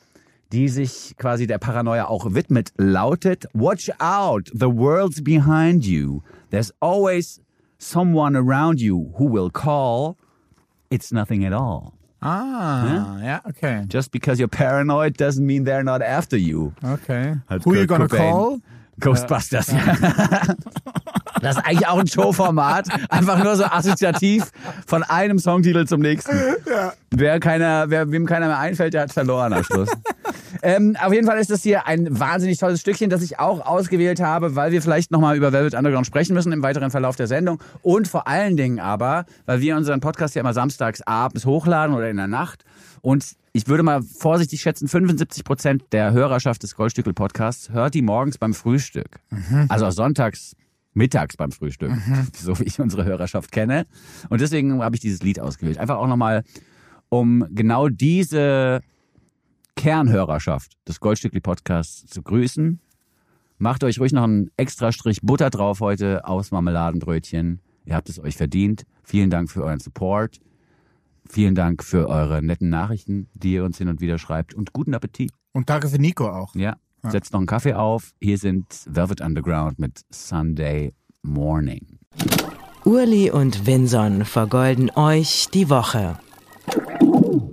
[0.53, 6.23] die sich quasi der Paranoia auch widmet, lautet Watch out, the world's behind you.
[6.51, 7.43] There's always
[7.79, 10.17] someone around you who will call.
[10.89, 11.93] It's nothing at all.
[12.23, 13.85] ah, ja, okay.
[13.89, 16.73] Just because you're paranoid doesn't mean they're not after you.
[16.83, 17.35] Okay.
[17.49, 18.31] Hat Who you Kurt gonna Cobain.
[18.31, 18.61] call?
[19.01, 19.75] Ghostbusters.
[21.43, 22.89] Das ist eigentlich auch ein Showformat.
[23.11, 24.51] Einfach nur so assoziativ
[24.87, 26.37] von einem Songtitel zum nächsten.
[27.11, 29.89] Wer keiner, wer, wem keiner mehr einfällt, der hat verloren am Schluss.
[30.63, 34.21] ähm, auf jeden Fall ist das hier ein wahnsinnig tolles Stückchen, das ich auch ausgewählt
[34.21, 37.61] habe, weil wir vielleicht nochmal über Velvet Underground sprechen müssen im weiteren Verlauf der Sendung.
[37.83, 42.09] Und vor allen Dingen aber, weil wir unseren Podcast ja immer samstags abends hochladen oder
[42.09, 42.65] in der Nacht.
[43.03, 43.25] Und
[43.57, 48.37] ich würde mal vorsichtig schätzen, 75 Prozent der Hörerschaft des Goldstückel Podcasts hört die morgens
[48.37, 49.21] beim Frühstück.
[49.71, 50.55] Also sonntags
[50.93, 51.93] mittags beim Frühstück,
[52.35, 53.87] so wie ich unsere Hörerschaft kenne.
[54.29, 55.79] Und deswegen habe ich dieses Lied ausgewählt.
[55.79, 56.45] Einfach auch nochmal,
[57.09, 58.83] um genau diese
[59.75, 62.79] Kernhörerschaft des Goldstückli Podcasts zu grüßen.
[63.57, 67.61] Macht euch ruhig noch einen extra Strich Butter drauf heute aus Marmeladenbrötchen.
[67.87, 68.85] Ihr habt es euch verdient.
[69.03, 70.41] Vielen Dank für euren Support.
[71.29, 74.55] Vielen Dank für eure netten Nachrichten, die ihr uns hin und wieder schreibt.
[74.55, 75.31] Und guten Appetit.
[75.53, 76.55] Und danke für Nico auch.
[76.55, 78.13] Ja, setzt noch einen Kaffee auf.
[78.21, 81.99] Hier sind Velvet Underground mit Sunday Morning.
[82.85, 86.19] Urli und Vinson vergolden euch die Woche.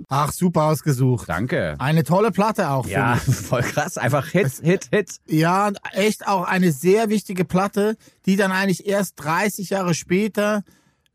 [0.08, 1.28] Ach, super ausgesucht.
[1.28, 1.74] Danke.
[1.78, 2.86] Eine tolle Platte auch.
[2.86, 3.98] Ja, voll krass.
[3.98, 5.16] Einfach Hit, Hit, Hit.
[5.26, 10.62] Ja, und echt auch eine sehr wichtige Platte, die dann eigentlich erst 30 Jahre später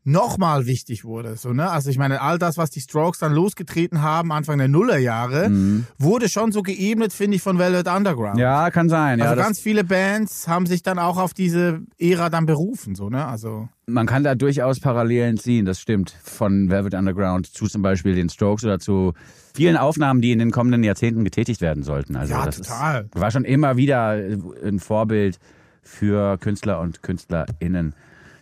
[0.04, 1.36] nochmal wichtig wurde.
[1.36, 1.70] So, ne?
[1.70, 5.50] Also ich meine, all das, was die Strokes dann losgetreten haben, Anfang der Nullerjahre,
[5.98, 8.34] wurde schon so geebnet, finde ich, von Velvet Underground.
[8.34, 8.40] Mhm.
[8.40, 9.20] Ja, kann sein.
[9.20, 13.10] Also ja, ganz viele Bands haben sich dann auch auf diese Ära dann berufen, so,
[13.10, 13.26] ne?
[13.26, 13.68] Also.
[13.86, 16.14] man kann da durchaus Parallelen ziehen, das stimmt.
[16.22, 19.12] Von Velvet Underground zu zum Beispiel den Strokes oder zu
[19.54, 22.16] vielen Aufnahmen, die in den kommenden Jahrzehnten getätigt werden sollten.
[22.16, 23.04] Also Ja, das total.
[23.04, 25.38] Ist, war schon immer wieder ein Vorbild
[25.82, 27.94] für Künstler und KünstlerInnen.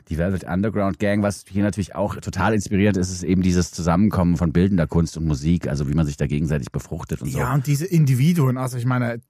[0.09, 4.37] Die Velvet Underground Gang, was hier natürlich auch total inspiriert ist, ist eben dieses Zusammenkommen
[4.37, 7.39] von bildender Kunst und Musik, also wie man sich da gegenseitig befruchtet und so.
[7.39, 9.21] Ja, und diese Individuen, also ich meine,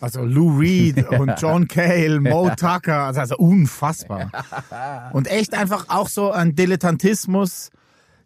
[0.00, 4.30] also Lou Reed und John Cale, Mo Tucker, also, also unfassbar.
[5.12, 7.70] Und echt einfach auch so ein Dilettantismus,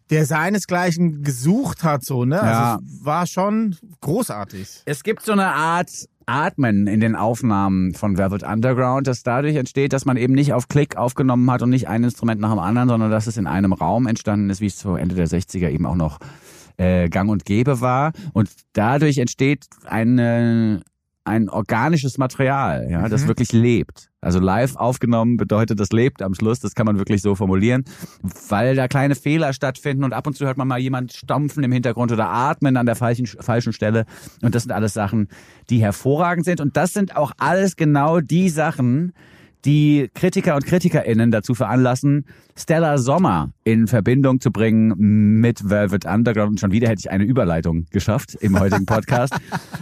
[0.09, 2.37] der seinesgleichen gesucht hat, so, ne?
[2.37, 2.73] Ja.
[2.73, 4.81] Also es war schon großartig.
[4.85, 5.91] Es gibt so eine Art
[6.29, 10.67] Atmen in den Aufnahmen von Velvet Underground, das dadurch entsteht, dass man eben nicht auf
[10.67, 13.73] Klick aufgenommen hat und nicht ein Instrument nach dem anderen, sondern dass es in einem
[13.73, 16.19] Raum entstanden ist, wie es zu Ende der 60er eben auch noch
[16.77, 18.13] äh, gang und gäbe war.
[18.33, 20.81] Und dadurch entsteht eine,
[21.25, 24.08] ein organisches Material, ja, das wirklich lebt.
[24.21, 27.85] Also live aufgenommen bedeutet, das lebt am Schluss, das kann man wirklich so formulieren,
[28.49, 31.71] weil da kleine Fehler stattfinden und ab und zu hört man mal jemand stampfen im
[31.71, 34.05] Hintergrund oder atmen an der falschen, falschen Stelle.
[34.41, 35.29] Und das sind alles Sachen,
[35.69, 36.59] die hervorragend sind.
[36.59, 39.13] Und das sind auch alles genau die Sachen,
[39.65, 46.51] die Kritiker und KritikerInnen dazu veranlassen, Stella Sommer in Verbindung zu bringen mit Velvet Underground.
[46.51, 49.33] Und schon wieder hätte ich eine Überleitung geschafft im heutigen Podcast.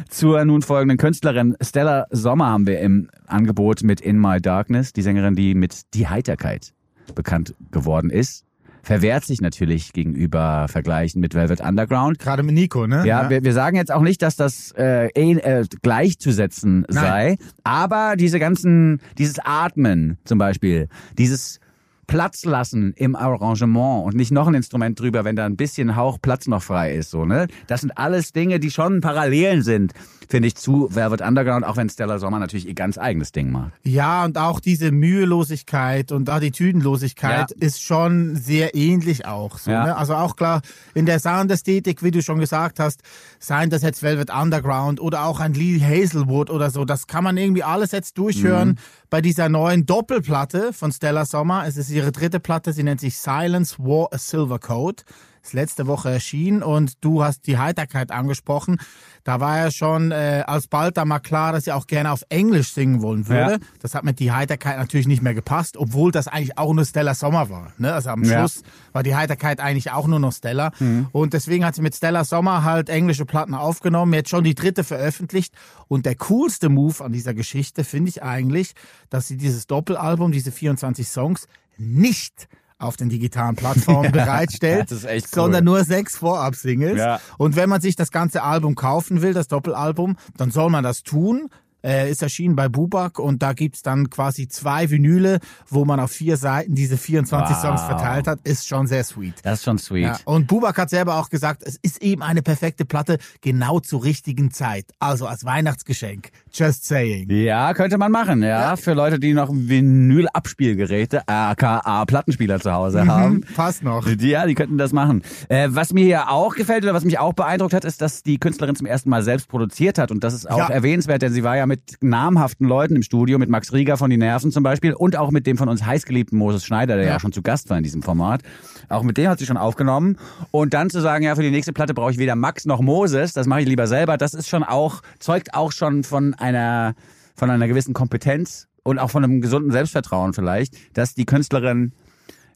[0.09, 5.01] Zur nun folgenden Künstlerin Stella Sommer haben wir im Angebot mit In My Darkness, die
[5.01, 6.73] Sängerin, die mit Die Heiterkeit
[7.15, 8.46] bekannt geworden ist.
[8.87, 12.19] Verwehrt sich natürlich gegenüber Vergleichen mit Velvet Underground.
[12.19, 13.05] Gerade mit Nico, ne?
[13.05, 18.39] Ja, Wir, wir sagen jetzt auch nicht, dass das äh, äh, gleichzusetzen sei, aber diese
[18.39, 21.59] ganzen, dieses Atmen zum Beispiel, dieses
[22.07, 26.19] Platz lassen im Arrangement und nicht noch ein Instrument drüber, wenn da ein bisschen Hauch
[26.21, 27.47] Platz noch frei ist, so ne?
[27.67, 29.91] Das sind alles Dinge, die schon Parallelen sind,
[30.29, 33.71] finde ich, zu Velvet Underground, auch wenn Stella Sommer natürlich ihr ganz eigenes Ding macht.
[33.83, 37.55] Ja, und auch diese Mühelosigkeit und Attitüdenlosigkeit Ja.
[37.59, 39.57] ist schon sehr ähnlich auch.
[39.57, 39.85] So, Ja.
[39.85, 39.95] ne?
[39.97, 40.61] Also auch klar,
[40.93, 43.01] in der Soundästhetik, wie du schon gesagt hast,
[43.39, 47.37] seien das jetzt Velvet Underground oder auch ein Lee Hazelwood oder so, das kann man
[47.37, 48.75] irgendwie alles jetzt durchhören Mhm.
[49.09, 51.65] bei dieser neuen Doppelplatte von Stella Sommer.
[51.67, 55.03] Es ist ihre dritte Platte, sie nennt sich Silence War a Silver Code.
[55.47, 58.77] Ist letzte Woche erschienen und du hast die Heiterkeit angesprochen.
[59.23, 62.73] Da war ja schon äh, alsbald da mal klar, dass sie auch gerne auf Englisch
[62.73, 63.53] singen wollen würde.
[63.53, 63.57] Ja.
[63.81, 67.13] Das hat mit die Heiterkeit natürlich nicht mehr gepasst, obwohl das eigentlich auch nur Stella
[67.13, 67.73] Sommer war.
[67.77, 67.93] Ne?
[67.93, 68.39] Also am Ja.
[68.39, 70.71] Schluss war die Heiterkeit eigentlich auch nur noch Stella.
[71.11, 74.83] Und deswegen hat sie mit Stella Sommer halt englische Platten aufgenommen, jetzt schon die dritte
[74.83, 75.53] veröffentlicht.
[75.87, 78.73] Und der coolste Move an dieser Geschichte finde ich eigentlich,
[79.09, 82.47] dass sie dieses Doppelalbum, diese 24 Songs, nicht
[82.79, 85.31] auf den digitalen Plattformen bereitstellt, echt cool.
[85.33, 86.97] sondern nur sechs Vorab-Singles.
[86.97, 87.19] Ja.
[87.37, 91.03] Und wenn man sich das ganze Album kaufen will, das Doppelalbum, dann soll man das
[91.03, 91.49] tun.
[91.83, 96.11] Äh, ist erschienen bei Bubak und da gibt's dann quasi zwei Vinyle, wo man auf
[96.11, 97.61] vier Seiten diese 24 Wow.
[97.61, 98.39] Songs verteilt hat.
[98.43, 99.35] Ist schon sehr sweet.
[99.43, 100.03] Das ist schon sweet.
[100.05, 104.03] Ja, und Bubak hat selber auch gesagt, es ist eben eine perfekte Platte, genau zur
[104.03, 104.85] richtigen Zeit.
[104.97, 106.31] Also als Weihnachtsgeschenk.
[106.57, 107.29] Just saying.
[107.29, 108.75] Ja, könnte man machen, ja.
[108.75, 113.35] Für Leute, die noch Vinyl-Abspielgeräte, aka Plattenspieler zu Hause haben.
[113.35, 114.07] Mhm, passt noch.
[114.07, 115.21] Die, ja, die könnten das machen.
[115.49, 118.37] Äh, was mir hier auch gefällt oder was mich auch beeindruckt hat, ist, dass die
[118.39, 120.11] Künstlerin zum ersten Mal selbst produziert hat.
[120.11, 120.67] Und das ist auch Ja.
[120.69, 124.17] erwähnenswert, denn sie war ja mit namhaften Leuten im Studio, mit Max Rieger von Die
[124.17, 127.11] Nerven zum Beispiel und auch mit dem von uns heißgeliebten Moses Schneider, der ja.
[127.13, 127.19] Ja.
[127.19, 128.41] schon zu Gast war in diesem Format.
[128.89, 130.17] Auch mit dem hat sie schon aufgenommen.
[130.51, 133.33] Und dann zu sagen, ja, für die nächste Platte brauche ich weder Max noch Moses,
[133.33, 136.95] das mache ich lieber selber, das ist schon auch, zeugt auch schon von einer,
[137.35, 141.91] von einer gewissen Kompetenz und auch von einem gesunden Selbstvertrauen vielleicht, dass die Künstlerin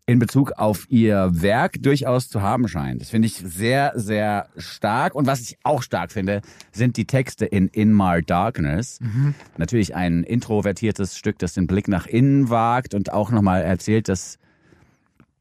[0.07, 3.01] in Bezug auf ihr Werk durchaus zu haben scheint.
[3.01, 5.13] Das finde ich sehr, sehr stark.
[5.13, 8.99] Und was ich auch stark finde, sind die Texte in In My Darkness.
[9.57, 14.37] Natürlich ein introvertiertes Stück, das den Blick nach innen wagt und auch nochmal erzählt, dass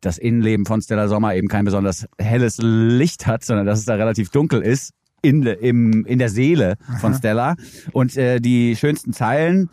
[0.00, 3.94] das Innenleben von Stella Sommer eben kein besonders helles Licht hat, sondern dass es da
[3.94, 7.56] relativ dunkel ist in, im, in der Seele von Stella.
[7.92, 9.70] Und äh, die schönsten Zeilen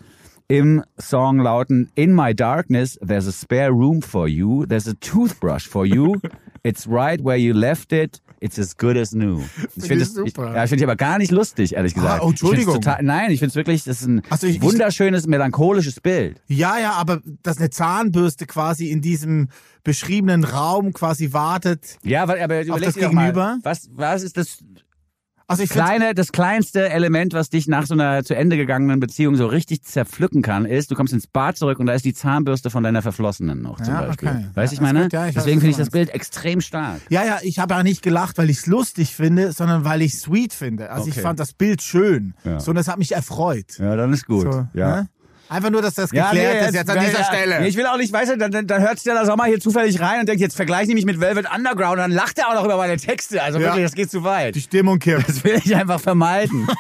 [0.48, 5.68] im Song lauten In my darkness, there's a spare room for you, there's a toothbrush
[5.68, 6.16] for you,
[6.64, 9.42] it's right where you left it, it's as good as new.
[9.76, 12.24] Ich Finde finde ich ja, ich finde ich aber gar nicht lustig, ehrlich gesagt.
[12.24, 12.76] oh, Entschuldigung.
[12.76, 16.42] Ich Total, nein, ich finde es wirklich, das ist ein Also ich- wunderschönes, melancholisches Bild.
[16.48, 19.50] Ja, ja, aber dass eine Zahnbürste quasi in diesem
[19.84, 21.98] beschriebenen Raum quasi wartet.
[22.04, 23.58] Ja, aber, aber überleg dir mal, Gegenüber?
[23.64, 24.60] was, was ist das
[25.50, 29.38] Also ich kleine, das kleinste Element, was dich nach so einer zu Ende gegangenen Beziehung
[29.38, 32.70] so richtig zerpflücken kann, ist, du kommst ins Bad zurück und da ist die Zahnbürste
[32.70, 34.28] von deiner Verflossenen noch zum Ja, Beispiel.
[34.28, 34.46] okay.
[34.56, 35.04] Weißt Ja, ich meine?
[35.04, 37.00] gut, ja, ich Deswegen finde ich das Bild extrem stark.
[37.10, 40.20] Ja, ja, ich habe ja nicht gelacht, weil ich es lustig finde, sondern weil ich
[40.20, 40.90] sweet finde.
[40.92, 41.22] Also ich Okay.
[41.22, 42.34] fand das Bild schön.
[42.44, 42.60] Ja.
[42.60, 43.78] So, und das hat mich erfreut.
[43.80, 44.52] Ja, dann ist gut.
[44.52, 45.08] So, ne?
[45.50, 47.62] Einfach nur, dass das Ja, geklärt nee, ist jetzt an dieser ja, Stelle.
[47.62, 50.20] Nee, ich will auch nicht, weißt du, dann, dann, hört Stella Sommer hier zufällig rein
[50.22, 52.66] und denkt, jetzt vergleiche ich mich mit Velvet Underground und dann lacht er auch noch
[52.66, 53.42] über meine Texte.
[53.42, 53.68] Also Ja.
[53.68, 54.56] wirklich, das geht zu weit.
[54.56, 55.28] Die Stimmung kippt.
[55.30, 56.68] Das will ich einfach vermeiden.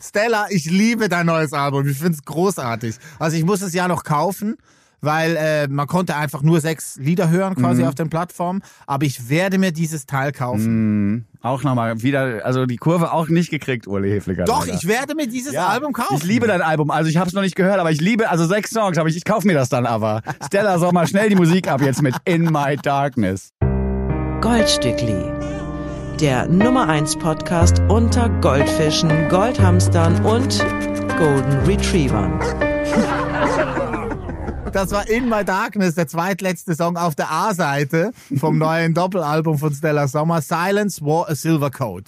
[0.00, 1.86] Stella, ich liebe dein neues Album.
[1.88, 2.96] Ich finde es großartig.
[3.18, 4.56] Also ich muss es ja noch kaufen,
[5.00, 7.88] weil äh, man konnte einfach nur sechs Lieder hören quasi Mhm.
[7.88, 8.62] auf den Plattformen.
[8.86, 11.26] Aber ich werde mir dieses Teil kaufen.
[11.40, 14.44] auch nochmal wieder, also die Kurve auch nicht gekriegt, Uli Hefliger.
[14.44, 14.76] Doch, leider.
[14.78, 16.16] ich werde mir dieses Ja, Album kaufen.
[16.16, 16.90] Ich liebe dein Album.
[16.90, 19.16] Also ich habe es noch nicht gehört, aber ich liebe, also sechs Songs, aber ich,
[19.16, 20.22] ich kaufe mir das dann aber.
[20.46, 23.50] Stella, sag mal schnell die Musik ab jetzt mit In My Darkness.
[24.40, 25.16] Goldstückli.
[26.20, 30.58] Der Nummer 1 Podcast unter Goldfischen, Goldhamstern und
[31.16, 32.40] Golden Retrievern.
[34.72, 39.72] Das war In My Darkness, der zweitletzte Song auf der A-Seite vom neuen Doppelalbum von
[39.72, 40.42] Stella Sommer.
[40.42, 42.04] Silence Wore a Silver Coat.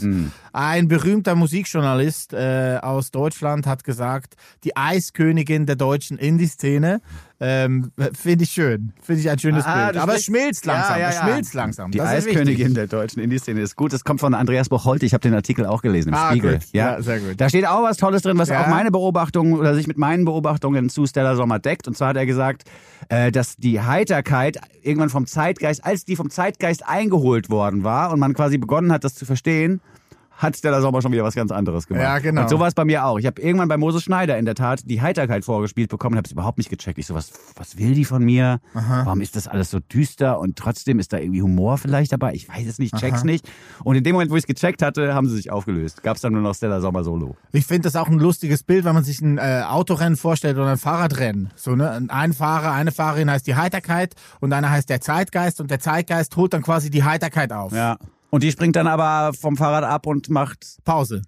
[0.53, 7.01] Ein berühmter Musikjournalist äh, aus Deutschland hat gesagt, die Eiskönigin der deutschen Indie-Szene.
[7.43, 8.93] Ähm, Finde ich schön.
[9.03, 9.97] Finde ich ein schönes Ah, Bild.
[10.03, 10.97] Aber es schmilzt langsam.
[10.97, 11.23] Ja, ja, Es ja.
[11.23, 11.91] schmilzt langsam.
[11.91, 13.95] Die das Eiskönigin der deutschen Indie-Szene ist gut.
[13.95, 15.07] Das kommt von Andreas Bocholte.
[15.07, 16.55] Ich habe den Artikel auch gelesen im Ah, Spiegel.
[16.59, 16.67] gut.
[16.73, 17.41] Ja, sehr gut.
[17.41, 20.91] Da steht auch was Tolles drin, was auch meine Beobachtungen oder sich mit meinen Beobachtungen
[20.91, 21.89] zu Stella Sommer deckt.
[21.89, 22.65] Und zwar hat er gesagt,
[23.09, 28.21] äh, dass die Heiterkeit irgendwann vom Zeitgeist, als die vom Zeitgeist eingeholt worden war und
[28.21, 29.81] man quasi begonnen hat, das zu verstehen,
[30.41, 32.03] hat Stella Sommer schon wieder was ganz anderes gemacht.
[32.03, 32.43] Ja, genau.
[32.43, 33.19] Und so war es bei mir auch.
[33.19, 36.27] Ich habe irgendwann bei Moses Schneider in der Tat die Heiterkeit vorgespielt bekommen und habe
[36.27, 36.99] es überhaupt nicht gecheckt.
[36.99, 38.61] Ich so, was, was will die von mir?
[38.73, 42.33] Warum ist das alles so düster und trotzdem ist da irgendwie Humor vielleicht dabei?
[42.33, 43.49] Ich weiß es nicht, check's nicht.
[43.85, 46.03] Und in dem Moment, wo ich es gecheckt hatte, haben sie sich aufgelöst.
[46.03, 47.37] Gab es dann nur noch Stella Sommer Solo.
[47.53, 50.71] Ich finde das auch ein lustiges Bild, wenn man sich ein äh, Autorennen vorstellt oder
[50.71, 51.51] ein Fahrradrennen.
[51.55, 52.07] So, ne?
[52.09, 56.35] Ein Fahrer, eine Fahrerin heißt die Heiterkeit und einer heißt der Zeitgeist und der Zeitgeist
[56.37, 57.73] holt dann quasi die Heiterkeit auf.
[57.73, 57.99] Ja.
[58.31, 61.23] Und die springt dann aber vom Fahrrad ab und macht, Pause.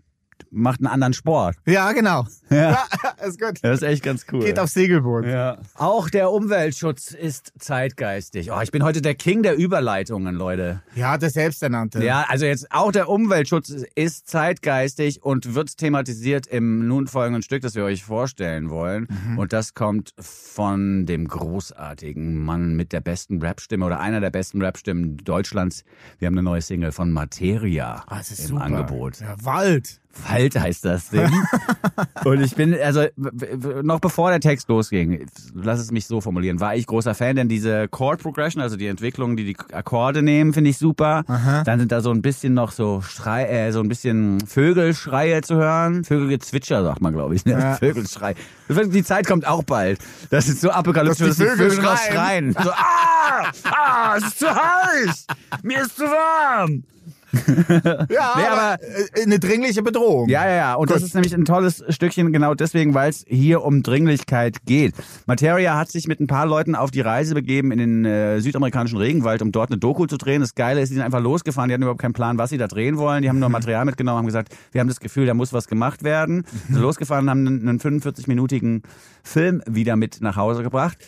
[0.51, 1.57] macht einen anderen Sport.
[1.67, 2.27] Ja, genau.
[2.51, 2.85] Ja.
[3.29, 3.59] Ist gut.
[3.63, 4.45] Das ist echt ganz cool.
[4.45, 5.25] Geht auf Segelboot.
[5.27, 5.59] Ja.
[5.75, 8.51] Auch der Umweltschutz ist zeitgeistig.
[8.53, 10.83] Oh, ich bin heute der King der Überleitungen, Leute.
[10.95, 12.05] Ja, der Selbsternannte.
[12.05, 17.63] Ja, also jetzt auch der Umweltschutz ist zeitgeistig und wird thematisiert im nun folgenden Stück,
[17.63, 19.07] das wir euch vorstellen wollen.
[19.37, 24.61] Und das kommt von dem großartigen Mann mit der besten Rap-Stimme oder einer der besten
[24.63, 25.85] Rap-Stimmen Deutschlands.
[26.19, 28.63] Wir haben eine neue Single von Materia Ah, im super.
[28.63, 29.21] Angebot.
[29.21, 30.01] Ja, Wald.
[30.29, 31.31] Wald heißt das Ding.
[32.25, 33.07] und ich bin, also
[33.83, 37.49] noch bevor der Text losging, lass es mich so formulieren, war ich großer Fan, denn
[37.49, 41.25] diese Chord Progression, also die Entwicklung, die die Akkorde nehmen, finde ich super.
[41.65, 45.57] Dann sind da so ein bisschen noch so Schrei, äh, so ein bisschen Vögelschreie zu
[45.57, 46.05] hören.
[46.05, 47.45] Vögelgezwitscher, sagt man, glaube ich.
[47.45, 47.53] Ne?
[47.53, 47.75] Ja.
[47.81, 48.35] Vögelschrei.
[48.69, 49.99] Die Zeit kommt auch bald.
[50.31, 52.13] Das ist so apokalyptisch, Dass die Vögel Vögel schreien.
[52.13, 52.53] schreien.
[52.53, 55.27] So, ah, ah, es ist zu heiß.
[55.63, 56.85] Mir ist zu warm.
[58.11, 60.29] Ja, Nee, aber, äh, eine dringliche Bedrohung.
[60.29, 60.75] Ja, ja, ja.
[60.75, 61.07] Und das Gut.
[61.07, 64.95] ist nämlich ein tolles Stückchen, genau deswegen, weil es hier um Dringlichkeit geht.
[65.27, 68.99] Materia hat sich mit ein paar Leuten auf die Reise begeben in den äh, südamerikanischen
[68.99, 70.41] Regenwald, um dort eine Doku zu drehen.
[70.41, 72.69] Das Geile ist, die sind einfach losgefahren, die hatten überhaupt keinen Plan, was sie da
[72.69, 73.23] drehen wollen.
[73.23, 76.03] Die haben nur Material mitgenommen, haben gesagt, wir haben das Gefühl, da muss was gemacht
[76.03, 76.45] werden.
[76.69, 78.83] Sind losgefahren, haben einen, einen 45-minütigen
[79.23, 80.99] Film wieder mit nach Hause gebracht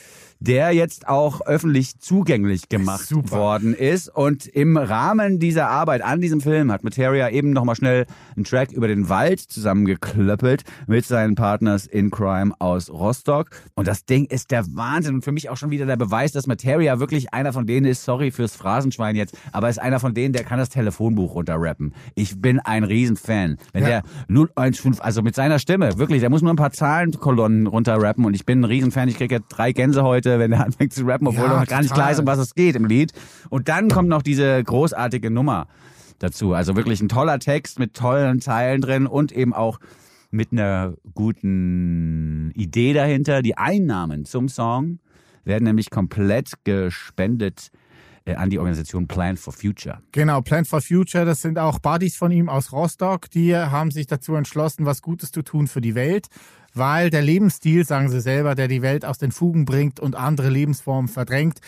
[0.46, 3.36] der jetzt auch öffentlich zugänglich gemacht Super.
[3.38, 4.08] worden ist.
[4.14, 8.04] Und im Rahmen dieser Arbeit an diesem Film hat Materia eben nochmal schnell
[8.36, 13.50] einen Track über den Wald zusammengeklöppelt mit seinen Partners in Crime aus Rostock.
[13.74, 16.46] Und das Ding ist der Wahnsinn und für mich auch schon wieder der Beweis, dass
[16.46, 20.32] Materia wirklich einer von denen ist, sorry fürs Phrasenschwein jetzt, aber ist einer von denen,
[20.34, 21.94] der kann das Telefonbuch runterrappen.
[22.14, 23.56] Ich bin ein Riesenfan.
[23.72, 23.88] Wenn Ja.
[23.88, 28.34] der 015, also mit seiner Stimme, wirklich, der muss nur ein paar Zahlenkolonnen runterrappen und
[28.34, 29.08] ich bin ein Riesenfan.
[29.08, 31.82] Ich kriege ja drei Gänse heute, wenn der anfängt zu rappen, obwohl Ja, noch gar
[31.82, 33.12] nicht klar ist, um was es geht im Lied.
[33.50, 35.66] Und dann kommt noch diese großartige Nummer
[36.18, 36.52] dazu.
[36.52, 39.78] Also wirklich ein toller Text mit tollen Zeilen drin und eben auch
[40.30, 43.42] mit einer guten Idee dahinter.
[43.42, 44.98] Die Einnahmen zum Song
[45.44, 47.70] werden nämlich komplett gespendet
[48.24, 49.98] äh, an die Organisation Plan for Future.
[50.12, 54.06] Genau, Plan for Future, das sind auch Buddies von ihm aus Rostock, die haben sich
[54.06, 56.28] dazu entschlossen, was Gutes zu tun für die Welt,
[56.74, 60.50] weil der Lebensstil, sagen sie selber, der die Welt aus den Fugen bringt und andere
[60.50, 61.60] Lebensformen verdrängt,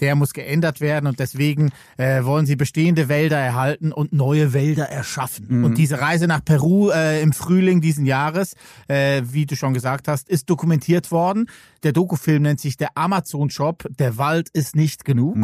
[0.00, 4.88] der muss geändert werden und deswegen äh, wollen sie bestehende Wälder erhalten und neue Wälder
[4.88, 5.64] erschaffen.
[5.64, 8.54] Und diese Reise nach Peru äh, im Frühling diesen Jahres,
[8.88, 11.46] äh, wie du schon gesagt hast, ist dokumentiert worden.
[11.84, 13.86] Der Dokufilm nennt sich der Amazon Shop.
[13.98, 15.36] Der Wald ist nicht genug.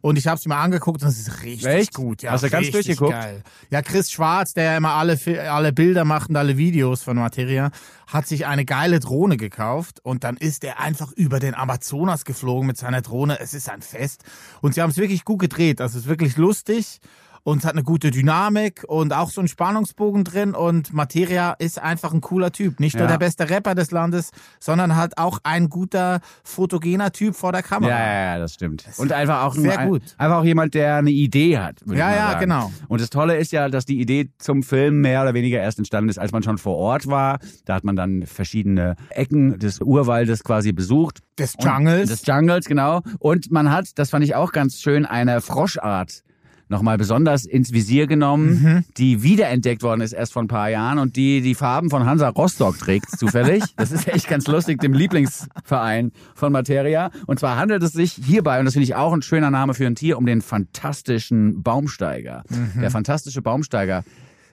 [0.00, 1.94] Und ich habe es mir angeguckt und es ist richtig Echt?
[1.94, 2.22] gut.
[2.22, 3.10] Ja, Hast du ganz durchgeguckt?
[3.10, 3.42] Geil.
[3.70, 5.18] Ja, Chris Schwarz, der immer alle,
[5.50, 7.70] alle Bilder macht und alle Videos von Materia,
[8.06, 12.66] hat sich eine geile Drohne gekauft und dann ist er einfach über den Amazonas geflogen
[12.66, 13.40] mit seiner Drohne.
[13.40, 14.22] Es ist ein Fest.
[14.60, 15.80] Und sie haben es wirklich gut gedreht.
[15.80, 17.00] Also es ist wirklich lustig.
[17.44, 20.54] Und es hat eine gute Dynamik und auch so einen Spannungsbogen drin.
[20.54, 22.80] Und Materia ist einfach ein cooler Typ.
[22.80, 23.12] Nicht nur Ja.
[23.12, 27.90] der beste Rapper des Landes, sondern halt auch ein guter, fotogener Typ vor der Kamera.
[27.90, 28.84] Ja, ja, ja, das stimmt.
[28.98, 30.02] Und einfach auch, sehr ein, gut.
[30.18, 31.80] einfach auch jemand, der eine Idee hat.
[31.86, 32.40] Ja, ja, sagen.
[32.40, 32.72] genau.
[32.88, 36.10] Und das Tolle ist ja, dass die Idee zum Film mehr oder weniger erst entstanden
[36.10, 37.38] ist, als man schon vor Ort war.
[37.64, 41.20] Da hat man dann verschiedene Ecken des Urwaldes quasi besucht.
[41.38, 42.08] Des Jungles.
[42.08, 43.00] Des Jungles, genau.
[43.18, 46.22] Und man hat, das fand ich auch ganz schön, eine Froschart
[46.68, 48.84] nochmal besonders ins Visier genommen, Mhm.
[48.96, 52.28] die wiederentdeckt worden ist erst vor ein paar Jahren und die die Farben von Hansa
[52.28, 53.62] Rostock trägt, zufällig.
[53.76, 57.10] das ist echt ganz lustig, dem Lieblingsverein von Materia.
[57.26, 59.86] Und zwar handelt es sich hierbei, und das finde ich auch ein schöner Name für
[59.86, 62.44] ein Tier, um den fantastischen Baumsteiger.
[62.48, 62.80] Mhm.
[62.80, 64.04] Der fantastische Baumsteiger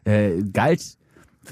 [0.05, 0.97] äh, galt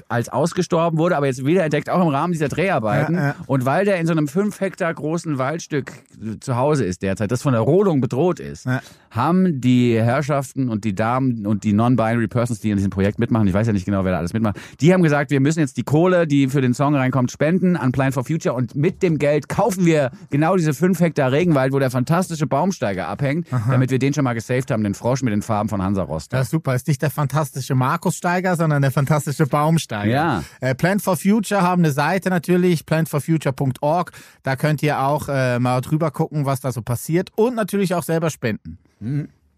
[0.08, 3.14] als ausgestorben wurde, aber jetzt wiederentdeckt, auch im Rahmen dieser Dreharbeiten.
[3.14, 3.34] Ja, ja.
[3.46, 5.92] Und weil der in so einem fünf Hektar großen Waldstück
[6.40, 8.80] zu Hause ist derzeit, das von der Rodung bedroht ist, Ja.
[9.10, 13.46] haben die Herrschaften und die Damen und die Non-Binary Persons, die in diesem Projekt mitmachen,
[13.46, 15.76] ich weiß ja nicht genau, wer da alles mitmacht, die haben gesagt, wir müssen jetzt
[15.76, 19.18] die Kohle, die für den Song reinkommt, spenden an Plan for Future und mit dem
[19.18, 23.98] Geld kaufen wir genau diese fünf Hektar Regenwald, wo der fantastische Baumsteiger abhängt, damit wir
[23.98, 26.38] den schon mal gesaved haben, den Frosch mit den Farben von Hansa Rostock.
[26.38, 26.74] Das ist super.
[26.74, 29.83] Ist nicht der fantastische Markus Steiger, sondern der fantastische Baumsteiger.
[29.90, 30.44] Ja.
[30.60, 34.12] Äh, Plant for Future haben eine Seite natürlich, plantforfuture.org.
[34.42, 38.02] Da könnt ihr auch äh, mal drüber gucken, was da so passiert und natürlich auch
[38.02, 38.78] selber spenden.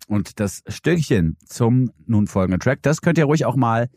[0.08, 3.88] Und das Stückchen zum nun folgenden Track, das könnt ihr ruhig auch mal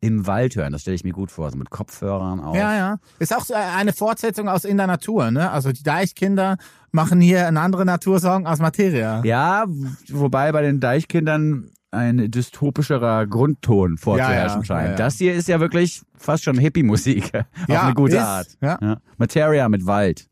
[0.00, 0.72] im Wald hören.
[0.72, 2.56] Das stelle ich mir gut vor, so mit Kopfhörern auf.
[2.56, 2.98] Ja, ja.
[3.18, 5.50] Ist auch so eine Fortsetzung aus In der Natur, ne?
[5.50, 6.56] Also die Deichkinder
[6.92, 9.22] machen hier einen anderen Natursong aus Materia.
[9.24, 9.66] Ja,
[10.10, 14.84] wobei bei den Deichkindern ein dystopischerer Grundton vorzuherrschen Ja, ja, scheint.
[14.86, 14.96] ja, ja.
[14.96, 17.32] Das hier ist ja wirklich fast schon Hippie-Musik.
[17.34, 18.48] Auf Ja, eine gute ist, Art.
[18.60, 18.98] ja.
[19.16, 20.28] Materia mit Wald.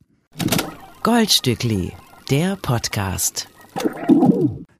[1.02, 1.92] Goldstückli,
[2.30, 3.48] der Podcast.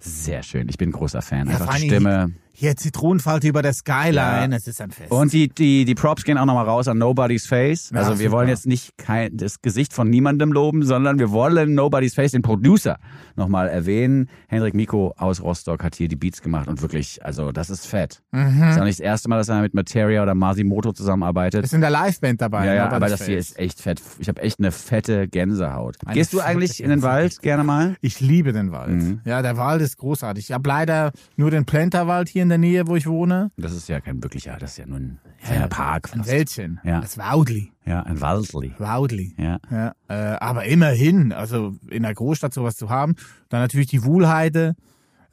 [0.01, 0.69] Sehr schön.
[0.69, 1.49] Ich bin großer Fan.
[1.49, 2.33] Ja, Einfach Stimme.
[2.59, 5.11] Hier Zitronenfalte über der Skyline, es ist ein Fest.
[5.11, 7.93] Und die, die, die Props gehen auch nochmal raus an Nobody's Face.
[7.93, 8.33] Also wir super.
[8.33, 12.41] wollen jetzt nicht kein, das Gesicht von niemandem loben, sondern wir wollen Nobody's Face, den
[12.41, 12.97] Producer,
[13.35, 14.31] nochmal erwähnen.
[14.49, 18.23] Henrik Miko aus Rostock hat hier die Beats gemacht und wirklich, also das ist fett.
[18.33, 18.63] Mhm.
[18.63, 21.63] Ist auch nicht das erste Mal, dass er mit Materia oder Masimoto zusammenarbeitet.
[21.63, 22.65] ist in der Liveband dabei.
[22.65, 23.51] Ja, ja, aber das hier Face.
[23.51, 24.01] ist echt fett.
[24.19, 25.97] Ich habe echt eine fette Gänsehaut.
[26.07, 27.03] Eine Gehst du eigentlich in den.
[27.03, 27.97] Wald gerne mal?
[28.01, 28.93] Ich liebe den Wald.
[28.93, 29.21] Mhm.
[29.27, 30.47] Ja, der Wald ist großartig.
[30.49, 33.51] Ich habe leider nur den Plenterwald hier in der Nähe, wo ich wohne.
[33.57, 36.11] Das ist ja kein wirklicher, das ist ja nur ein kleiner Park.
[36.13, 36.31] Ein fast.
[36.31, 36.81] Wäldchen.
[36.85, 37.01] Ja.
[37.01, 37.73] Das Waudli.
[37.85, 38.73] Ja, ein Waldli.
[38.79, 39.35] Waudli.
[39.37, 39.59] Ja.
[39.71, 43.17] Ja, äh, aber immerhin, also in der Großstadt sowas zu haben.
[43.49, 44.77] Dann natürlich die Wuhlheide.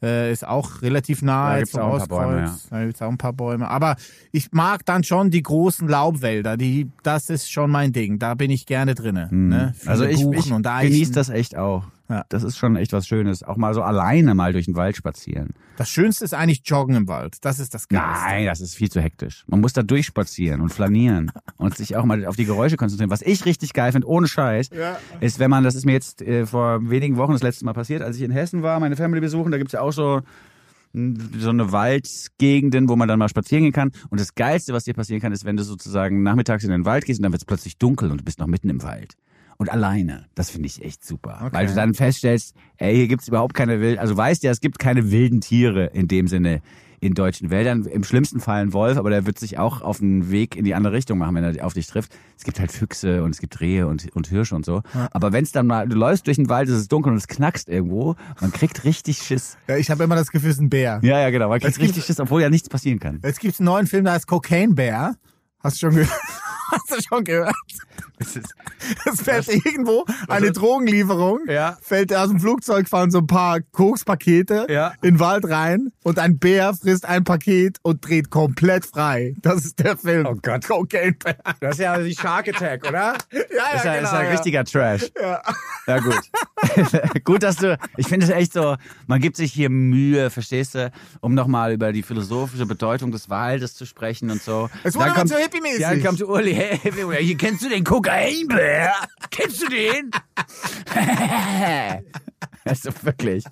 [0.02, 2.68] Äh, ist auch relativ nah Da jetzt gibt's auch ein paar Bäume, Ostkreuz.
[2.68, 3.68] Da gibt's auch ein paar Bäume.
[3.68, 3.96] Aber
[4.32, 6.58] ich mag dann schon die großen Laubwälder.
[6.58, 8.18] Die, das ist schon mein Ding.
[8.18, 9.28] Da bin ich gerne drinne.
[9.30, 9.72] Ne?
[9.74, 11.84] Viele Also ich, ich genieße das echt auch.
[12.08, 12.24] Ja.
[12.28, 13.42] Das ist schon echt was Schönes.
[13.42, 15.54] Auch mal so alleine mal durch den Wald spazieren.
[15.76, 17.38] Das Schönste ist eigentlich Joggen im Wald.
[17.42, 18.24] Das ist das Geilste.
[18.26, 19.44] Nein, das ist viel zu hektisch.
[19.46, 23.10] Man muss da durchspazieren und flanieren und sich auch mal auf die Geräusche konzentrieren.
[23.10, 24.68] Was ich richtig geil finde, ohne Scheiß,
[25.20, 28.02] ist, wenn man, das ist mir jetzt äh, vor wenigen Wochen das letzte Mal passiert,
[28.02, 30.20] als ich in Hessen war, meine Family besuchen, da gibt's ja auch so
[31.38, 33.90] so eine Waldgegenden, wo man dann mal spazieren gehen kann.
[34.10, 37.04] Und das Geilste, was dir passieren kann, ist, wenn du sozusagen nachmittags in den Wald
[37.04, 39.16] gehst und dann wird es plötzlich dunkel und du bist noch mitten im Wald.
[39.56, 40.26] Und alleine.
[40.34, 41.38] Das finde ich echt super.
[41.42, 41.52] Okay.
[41.52, 44.78] Weil du dann feststellst, ey, hier gibt's überhaupt keine wilden, also weißt ja, es gibt
[44.78, 46.60] keine wilden Tiere in dem Sinne
[47.00, 47.84] in deutschen Wäldern.
[47.84, 50.74] Im schlimmsten Fall ein Wolf, aber der wird sich auch auf den Weg in die
[50.74, 52.16] andere Richtung machen, wenn er auf dich trifft.
[52.38, 54.80] Es gibt halt Füchse und es gibt Rehe und, und Hirsche und so.
[55.10, 57.28] Aber wenn es dann mal, du läufst durch den Wald, es ist dunkel und es
[57.28, 59.58] knackst irgendwo, man kriegt richtig Schiss.
[59.68, 61.00] Ja, ich habe immer das Gefühl, es ist ein Bär.
[61.02, 61.50] Ja, ja, genau.
[61.50, 63.20] Man kriegt Es gibt- richtig Schiss, obwohl ja nichts passieren kann.
[63.22, 65.16] Jetzt gibt's einen neuen Film, der heißt Cocaine Bear.
[65.60, 66.10] Hast du schon gehört?
[66.74, 67.54] Hast du schon gehört?
[68.18, 68.54] Es ist,
[69.06, 71.76] Es fällt irgendwo eine Drogenlieferung, Ja.
[71.82, 74.92] fällt aus dem Flugzeug, fallen so ein paar Kokspakete Ja.
[75.02, 79.34] in den Wald rein und ein Bär frisst ein Paket und dreht komplett frei.
[79.38, 80.26] Das ist der Film.
[80.26, 80.66] Oh Gott.
[80.66, 81.36] Cocaine Bear.
[81.60, 83.14] das ist ja die Shark Attack, oder?
[83.30, 84.30] Ja, ja, ist ja, genau, ist ja ja.
[84.30, 85.10] richtiger Trash.
[85.20, 85.42] Ja.
[85.86, 86.20] Ja, gut.
[87.24, 90.90] gut, dass du, ich finde es echt so, man gibt sich hier Mühe, verstehst du,
[91.20, 94.68] um nochmal über die philosophische Bedeutung des Waldes zu sprechen und so.
[94.82, 95.80] Es wurde Dann aber kommt- zu hippie-mäßig.
[95.80, 96.78] Ja, dann kommt Uli, hey,
[97.22, 98.92] hier kennst du den Kokainbär?
[99.30, 100.10] Kennst du den?
[102.64, 103.44] also wirklich.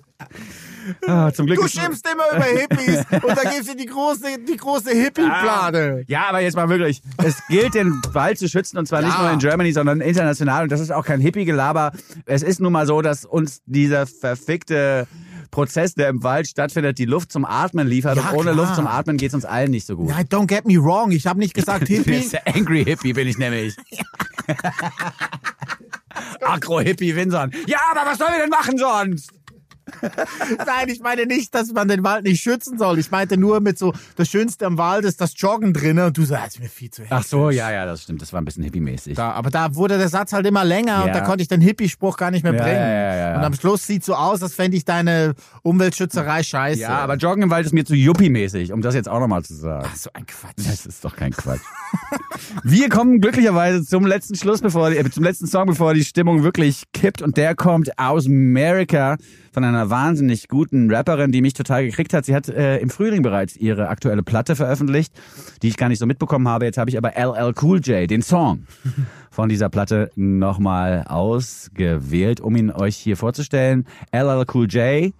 [1.07, 4.57] Ah, zum Glück Du schimpfst immer über Hippies und da gibt's dir die große, die
[4.57, 6.03] große Hippie-Plade.
[6.07, 7.01] Ja, aber jetzt mal wirklich.
[7.23, 9.21] Es gilt, den Wald zu schützen und zwar nicht Ja.
[9.23, 10.63] nur in Germany, sondern international.
[10.63, 11.91] Und das ist auch kein Hippie-Gelaber.
[12.25, 15.07] Es ist nun mal so, dass uns dieser verfickte
[15.51, 18.17] Prozess, der im Wald stattfindet, die Luft zum Atmen liefert.
[18.17, 18.55] Ja, und ohne klar.
[18.55, 20.09] Luft zum Atmen geht's uns allen nicht so gut.
[20.09, 21.11] Nein, don't get me wrong.
[21.11, 22.27] Ich habe nicht gesagt Hippie.
[22.29, 23.75] Der Angry Hippie bin ich nämlich.
[26.41, 27.51] Agro-Hippie Winson.
[27.67, 29.31] Ja, aber was sollen wir denn machen sonst?
[30.65, 32.99] Nein, ich meine nicht, dass man den Wald nicht schützen soll.
[32.99, 36.23] Ich meinte nur mit so, das Schönste am Wald ist das Joggen drinnen und du
[36.25, 37.17] sagst, das ist mir viel zu heftig.
[37.17, 38.21] Ach so, ja, ja, das stimmt.
[38.21, 39.15] Das war ein bisschen hippie-mäßig.
[39.15, 41.13] Da, aber da wurde der Satz halt immer länger und Ja.
[41.13, 42.75] da konnte ich den Hippie-Spruch gar nicht mehr Ja, bringen.
[42.79, 43.37] ja.
[43.37, 46.81] Und am Schluss sieht so aus, als fände ich deine Umweltschützerei scheiße.
[46.81, 49.53] Ja, aber Joggen im Wald ist mir zu yuppie-mäßig, um das jetzt auch nochmal zu
[49.55, 49.87] sagen.
[49.95, 50.53] so ein Quatsch.
[50.57, 51.61] Das ist doch kein Quatsch.
[52.63, 56.83] Wir kommen glücklicherweise zum letzten Schluss, bevor äh, zum letzten Song, bevor die Stimmung wirklich
[56.93, 57.21] kippt.
[57.21, 59.17] Und der kommt aus Amerika
[59.53, 62.25] von einer wahnsinnig guten Rapperin, die mich total gekriegt hat.
[62.25, 65.13] Sie hat äh, im Frühling bereits ihre aktuelle Platte veröffentlicht,
[65.61, 66.65] die ich gar nicht so mitbekommen habe.
[66.65, 68.65] Jetzt habe ich aber LL Cool J, den Song
[69.31, 73.85] von dieser Platte, nochmal ausgewählt, um ihn euch hier vorzustellen.
[74.11, 75.13] LL Cool J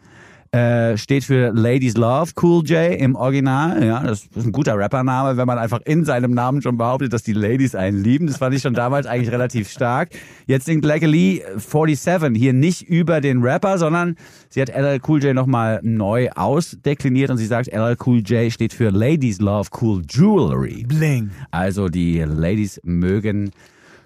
[0.54, 3.84] äh, steht für Ladies Love Cool J im Original.
[3.84, 7.24] Ja, das ist ein guter Rappername, wenn man einfach in seinem Namen schon behauptet, dass
[7.24, 8.28] die Ladies einen lieben.
[8.28, 10.10] Das fand ich schon damals eigentlich relativ stark.
[10.46, 14.16] Jetzt singt Black Lee 47 hier nicht über den Rapper, sondern
[14.50, 18.74] sie hat LL Cool J nochmal neu ausdekliniert und sie sagt, LL Cool J steht
[18.74, 20.86] für Ladies Love Cool Jewelry.
[20.88, 21.32] Bling.
[21.50, 23.50] Also die Ladies mögen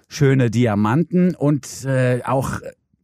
[0.08, 2.60] schöne Diamanten und äh, auch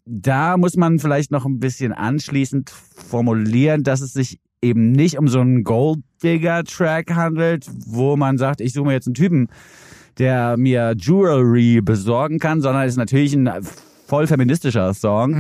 [0.07, 5.29] da muss man vielleicht noch ein bisschen anschließend formulieren, dass es sich eben nicht um
[5.29, 9.49] so einen Gold-Digger-Track handelt, wo man sagt, ich suche mir jetzt einen Typen,
[10.19, 13.51] der mir Jewelry besorgen kann, sondern es ist natürlich ein
[14.07, 15.35] voll feministischer Song,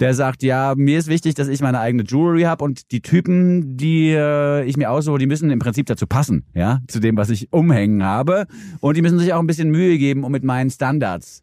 [0.00, 3.76] der sagt, ja, mir ist wichtig, dass ich meine eigene Jewelry habe und die Typen,
[3.76, 7.30] die äh, ich mir aussuche, die müssen im Prinzip dazu passen, ja, zu dem, was
[7.30, 8.46] ich umhängen habe.
[8.80, 11.42] Und die müssen sich auch ein bisschen Mühe geben, um mit meinen Standards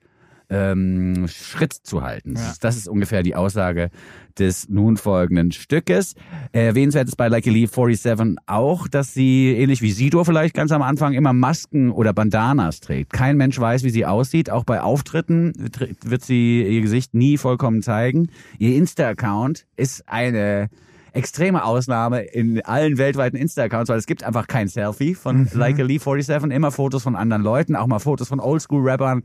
[0.52, 2.34] ähm, Schritt zu halten.
[2.36, 3.90] Das, ist, das ist ungefähr die Aussage
[4.38, 6.14] des nun folgenden Stückes.
[6.52, 10.82] Erwähnenswert ist bei Like Lee 47 auch, dass sie, ähnlich wie Sido vielleicht ganz am
[10.82, 13.14] Anfang, immer Masken oder Bandanas trägt.
[13.14, 14.50] Kein Mensch weiß, wie sie aussieht.
[14.50, 18.30] Auch bei Auftritten tr- wird sie ihr Gesicht nie vollkommen zeigen.
[18.60, 20.70] Ihr Insta-Account ist eine
[21.14, 25.84] extreme Ausnahme in allen weltweiten Insta-Accounts, weil es gibt einfach kein Selfie von Like a
[25.84, 29.24] Lee 47, immer Fotos von anderen Leuten, auch mal Fotos von Oldschool-Rappern,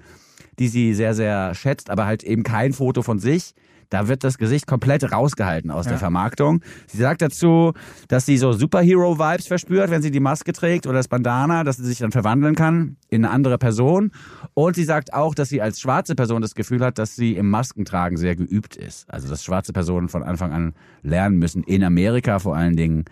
[0.59, 3.54] die sie sehr, sehr schätzt, aber halt eben kein Foto von sich.
[3.90, 6.61] Da wird das Gesicht komplett rausgehalten aus der Vermarktung.
[6.88, 7.72] Sie sagt dazu,
[8.09, 11.84] dass sie so Superhero-Vibes verspürt, wenn sie die Maske trägt oder das Bandana, dass sie
[11.84, 14.11] sich dann verwandeln kann in eine andere Person.
[14.54, 17.48] Und sie sagt auch, dass sie als schwarze Person das Gefühl hat, dass sie im
[17.48, 19.09] Maskentragen sehr geübt ist.
[19.09, 23.04] Also, dass schwarze Personen von Anfang an lernen müssen, in Amerika vor allen Dingen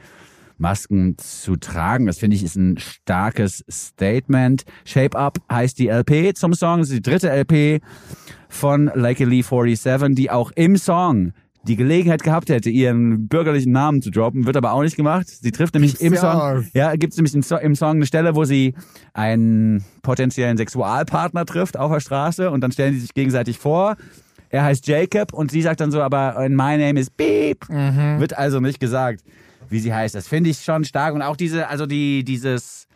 [0.59, 2.07] Masken zu tragen.
[2.07, 4.65] Das finde ich ist ein starkes Statement.
[4.85, 6.79] Shape Up heißt die LP zum Song.
[6.79, 7.83] Das ist die dritte LP
[8.49, 11.33] von Lee 47, die auch im Song
[11.67, 15.27] die Gelegenheit gehabt hätte, ihren bürgerlichen Namen zu droppen, wird aber auch nicht gemacht.
[15.29, 18.35] Sie trifft nämlich im Song, ja, gibt es nämlich im, so im Song eine Stelle,
[18.35, 18.75] wo sie
[19.15, 23.97] einen potenziellen Sexualpartner trifft auf der Straße und dann stellen sie sich gegenseitig vor.
[24.51, 27.69] Er heißt Jacob und sie sagt dann so, aber my name is Beep.
[28.21, 29.25] Wird also nicht gesagt,
[29.71, 30.15] wie sie heißt.
[30.15, 32.87] Das finde ich schon stark und auch diese, also die, dieses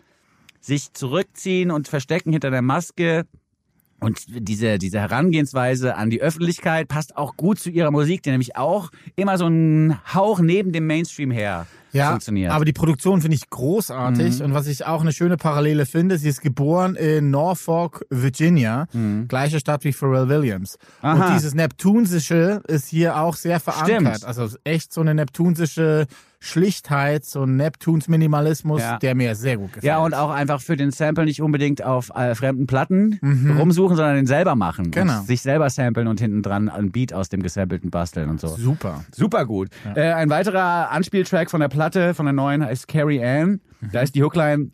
[0.61, 3.25] sich zurückziehen und verstecken hinter der Maske
[4.01, 8.57] und diese, diese Herangehensweise an die Öffentlichkeit passt auch gut zu ihrer Musik, die nämlich
[8.57, 12.51] auch immer so einen Hauch neben dem Mainstream her Ja, funktioniert.
[12.51, 12.55] Mhm.
[12.55, 16.29] aber die Produktion finde ich großartig und was ich auch eine schöne Parallele finde, sie
[16.29, 18.87] ist geboren in Norfolk, Virginia,
[19.27, 20.79] gleiche Stadt wie Pharrell Williams.
[21.03, 21.09] Mhm.
[21.09, 21.27] Aha.
[21.29, 24.19] Und dieses Neptunsische ist hier auch sehr verankert.
[24.19, 24.25] Stimmt.
[24.25, 26.07] Also echt so eine neptunsische
[26.41, 28.99] Schlichtheit, so ein Neptuns-Minimalismus, Ja.
[28.99, 29.85] der mir sehr gut gefällt.
[29.85, 33.19] ja, und auch einfach für den Sample nicht unbedingt auf äh, fremden Platten
[33.59, 34.87] rumsuchen, sondern den selber machen.
[34.87, 34.91] Mhm.
[34.93, 35.23] Genau.
[35.23, 38.49] Sich selber samplen und hinten dran ein Beat aus dem gesampelten basteln und so.
[38.49, 39.05] Super.
[39.15, 39.69] Super gut.
[39.95, 43.61] Äh, ein weiterer Anspieltrack von der Platte, von der neuen, heißt Carrie Ann.
[43.81, 43.91] Mhm.
[43.93, 44.71] Da ist die Hookline,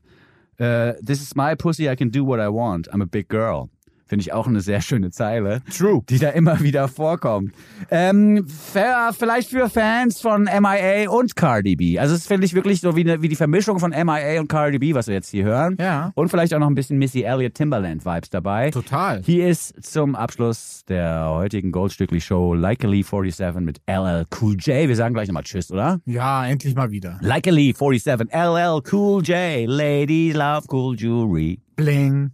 [0.58, 2.92] äh, This is my pussy, I can do what I want.
[2.92, 3.68] I'm a big girl.
[4.06, 5.62] Finde ich auch eine sehr schöne Zeile.
[5.76, 6.02] True.
[6.08, 7.52] Die da immer wieder vorkommt.
[7.90, 11.98] Ähm, vielleicht für Fans von MIA und Cardi B.
[11.98, 14.78] Also es finde ich wirklich so wie, eine, wie die Vermischung von MIA und Cardi
[14.78, 15.76] B, was wir jetzt hier hören.
[15.80, 16.12] Ja.
[16.14, 18.70] Und vielleicht auch noch ein bisschen Missy Elliott Timberland Vibes dabei.
[18.70, 19.22] Total.
[19.24, 24.56] Hier ist zum Abschluss der heutigen Goldstückli Show Like a Lee 47 mit LL Cool
[24.58, 24.88] J.
[24.88, 26.00] Wir sagen gleich nochmal Tschüss, oder?
[26.04, 27.18] Ja, endlich mal wieder.
[27.22, 29.66] Like a Lee 47, LL Cool J.
[29.66, 31.58] Ladies love cool jewelry.
[31.76, 32.32] Bling.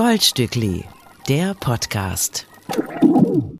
[0.00, 0.86] Goldstückli,
[1.28, 2.46] der Podcast.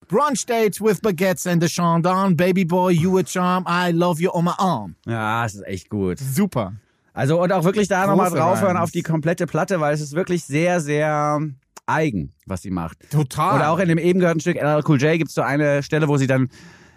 [0.09, 2.35] Brunch dates with baguettes and the Chandon.
[2.35, 3.67] Baby boy, you a charm.
[3.69, 4.97] I love you on my arm.
[5.07, 6.19] Ja, es ist echt gut.
[6.19, 6.77] Super.
[7.13, 10.43] Also und auch wirklich da nochmal draufhören auf die komplette Platte, weil es ist wirklich
[10.43, 11.43] sehr, sehr
[11.85, 13.11] eigen, was sie macht.
[13.11, 13.57] Total.
[13.57, 16.09] Oder auch in dem eben gehörten Stück LL Cool J gibt es so eine Stelle,
[16.09, 16.49] wo sie dann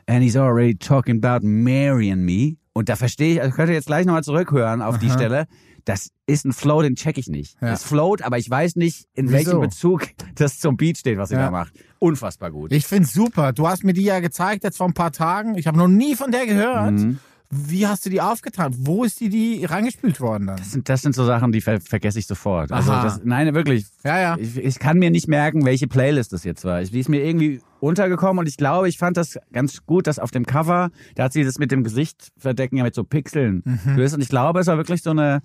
[0.07, 2.55] And he's already talking about marrying me.
[2.74, 5.45] Und da verstehe ich, also könnt ihr jetzt gleich nochmal zurückhören auf die Stelle.
[5.86, 7.55] Das ist ein Flow, den check ich nicht.
[7.61, 7.74] Ja.
[7.74, 9.34] Es float, aber ich weiß nicht, in Wieso?
[9.34, 11.45] welchem Bezug das zum Beat steht, was sie Ja.
[11.45, 11.74] da macht.
[11.99, 12.71] Unfassbar gut.
[12.71, 13.51] Ich find's super.
[13.53, 15.57] Du hast mir die ja gezeigt jetzt vor ein paar Tagen.
[15.57, 16.93] Ich habe noch nie von der gehört.
[16.93, 17.19] Mhm.
[17.55, 18.74] Wie hast du die aufgetan?
[18.80, 20.57] Wo ist die, die reingespült worden dann?
[20.57, 22.71] Das sind, das sind so Sachen, die ver vergesse ich sofort.
[22.71, 23.03] Also Aha.
[23.03, 23.86] das, nein, wirklich.
[24.03, 24.38] Ja, ja.
[24.39, 26.82] Ich, ich kann mir nicht merken, welche Playlist das jetzt war.
[26.82, 30.17] Ich, die ist mir irgendwie untergekommen und ich glaube, ich fand das ganz gut, dass
[30.19, 33.61] auf dem Cover, da hat sie das mit dem Gesicht verdecken, ja mit so Pixeln
[33.65, 33.95] Mhm.
[33.95, 34.15] gelöst.
[34.15, 35.41] Und ich glaube, es war wirklich so eine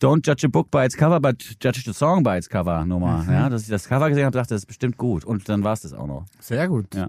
[0.00, 3.24] Don't judge a book by its cover, but judge the song by its cover Nummer.
[3.24, 3.32] Mhm.
[3.32, 5.24] Ja, dass ich das Cover gesehen habe, dachte, das ist bestimmt gut.
[5.24, 6.24] Und dann war es das auch noch.
[6.40, 6.94] Sehr gut.
[6.94, 7.08] Ja.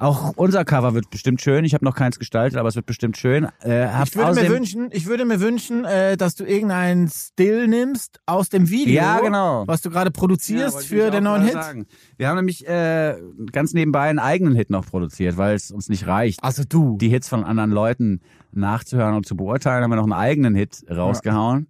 [0.00, 1.64] Auch unser Cover wird bestimmt schön.
[1.64, 3.48] Ich habe noch keins gestaltet, aber es wird bestimmt schön.
[3.64, 8.20] Äh, Ich würde mir wünschen, ich würde mir wünschen, äh, dass du irgendeinen Still nimmst
[8.24, 9.64] aus dem Video, Ja, genau.
[9.66, 11.52] was du gerade Ja, produzierst ich für den neuen Hit.
[11.54, 11.86] Sagen.
[12.16, 13.16] Wir haben nämlich äh,
[13.50, 16.96] ganz nebenbei einen eigenen Hit noch produziert, weil es uns nicht reicht, Also du.
[17.00, 18.20] die Hits von anderen Leuten
[18.52, 19.82] nachzuhören und zu beurteilen.
[19.82, 21.66] Haben wir noch einen eigenen Hit rausgehauen.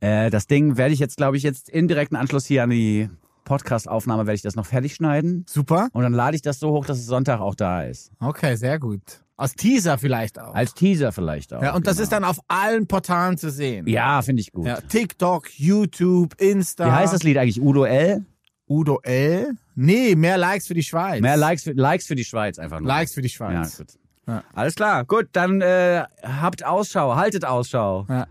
[0.00, 3.08] Äh, das Ding werde ich jetzt, glaube ich, jetzt in direkten Anschluss hier an die
[3.44, 5.44] Podcast-Aufnahme werde ich das noch fertig schneiden.
[5.48, 5.88] Super.
[5.92, 8.10] Und dann lade ich das so hoch, dass es Sonntag auch da ist.
[8.20, 9.00] Okay, sehr gut.
[9.36, 10.54] Als Teaser vielleicht auch.
[10.54, 11.62] Als Teaser vielleicht auch.
[11.62, 12.02] ja, und das genau.
[12.04, 13.86] ist dann auf allen Portalen zu sehen.
[13.88, 14.66] Ja, finde ich gut.
[14.66, 16.86] Ja, TikTok, YouTube, Insta.
[16.86, 17.60] Wie heißt das Lied eigentlich?
[17.60, 18.24] Udo L?
[18.68, 19.54] Udo L.
[19.74, 21.20] Nee, mehr Likes für die Schweiz.
[21.20, 22.86] Mehr Likes für, Likes für die Schweiz einfach nur.
[22.88, 23.76] Likes für die Ja, Schweiz.
[23.78, 23.88] gut.
[24.28, 24.42] Ja.
[24.54, 25.04] Alles klar.
[25.04, 28.26] Gut, dann äh, habt Ausschau, haltet Ausschau Ja.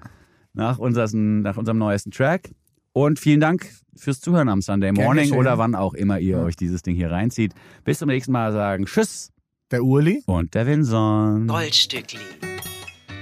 [0.53, 2.49] nach, unseres, nach unserem neuesten Track.
[2.93, 6.81] Und vielen Dank fürs Zuhören am Sunday Morning oder wann auch immer ihr euch dieses
[6.81, 7.53] Ding hier reinzieht.
[7.83, 9.31] Bis zum nächsten Mal sagen Tschüss
[9.71, 10.23] Der Uli.
[10.25, 11.47] und der Vinson.
[11.47, 12.19] Goldstückli.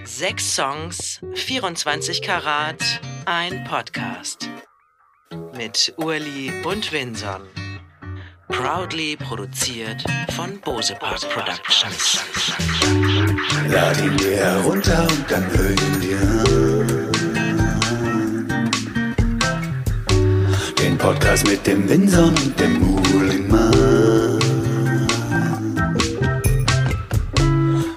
[0.04, 2.84] Sechs Songs, 24 Karat,
[3.26, 4.50] ein Podcast.
[5.56, 7.42] Mit Urli und Winson.
[8.50, 12.22] Proudly produziert von Bose Park Productions.
[13.70, 16.02] Lad ihn dir herunter und dann hör ihn
[21.02, 24.38] Podcast mit dem Winson und dem Muhlingmann.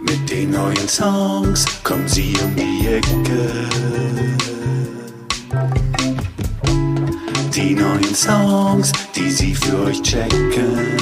[0.01, 3.69] Mit den neuen Songs kommen sie um die Ecke.
[7.55, 10.97] Die neuen Songs, die sie für euch checken.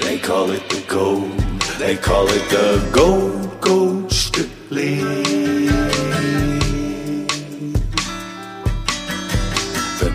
[0.00, 1.28] They call it the gold,
[1.80, 5.61] they call it the gold, gold Stückli.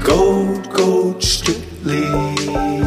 [0.08, 2.86] Gold, gold Stückli.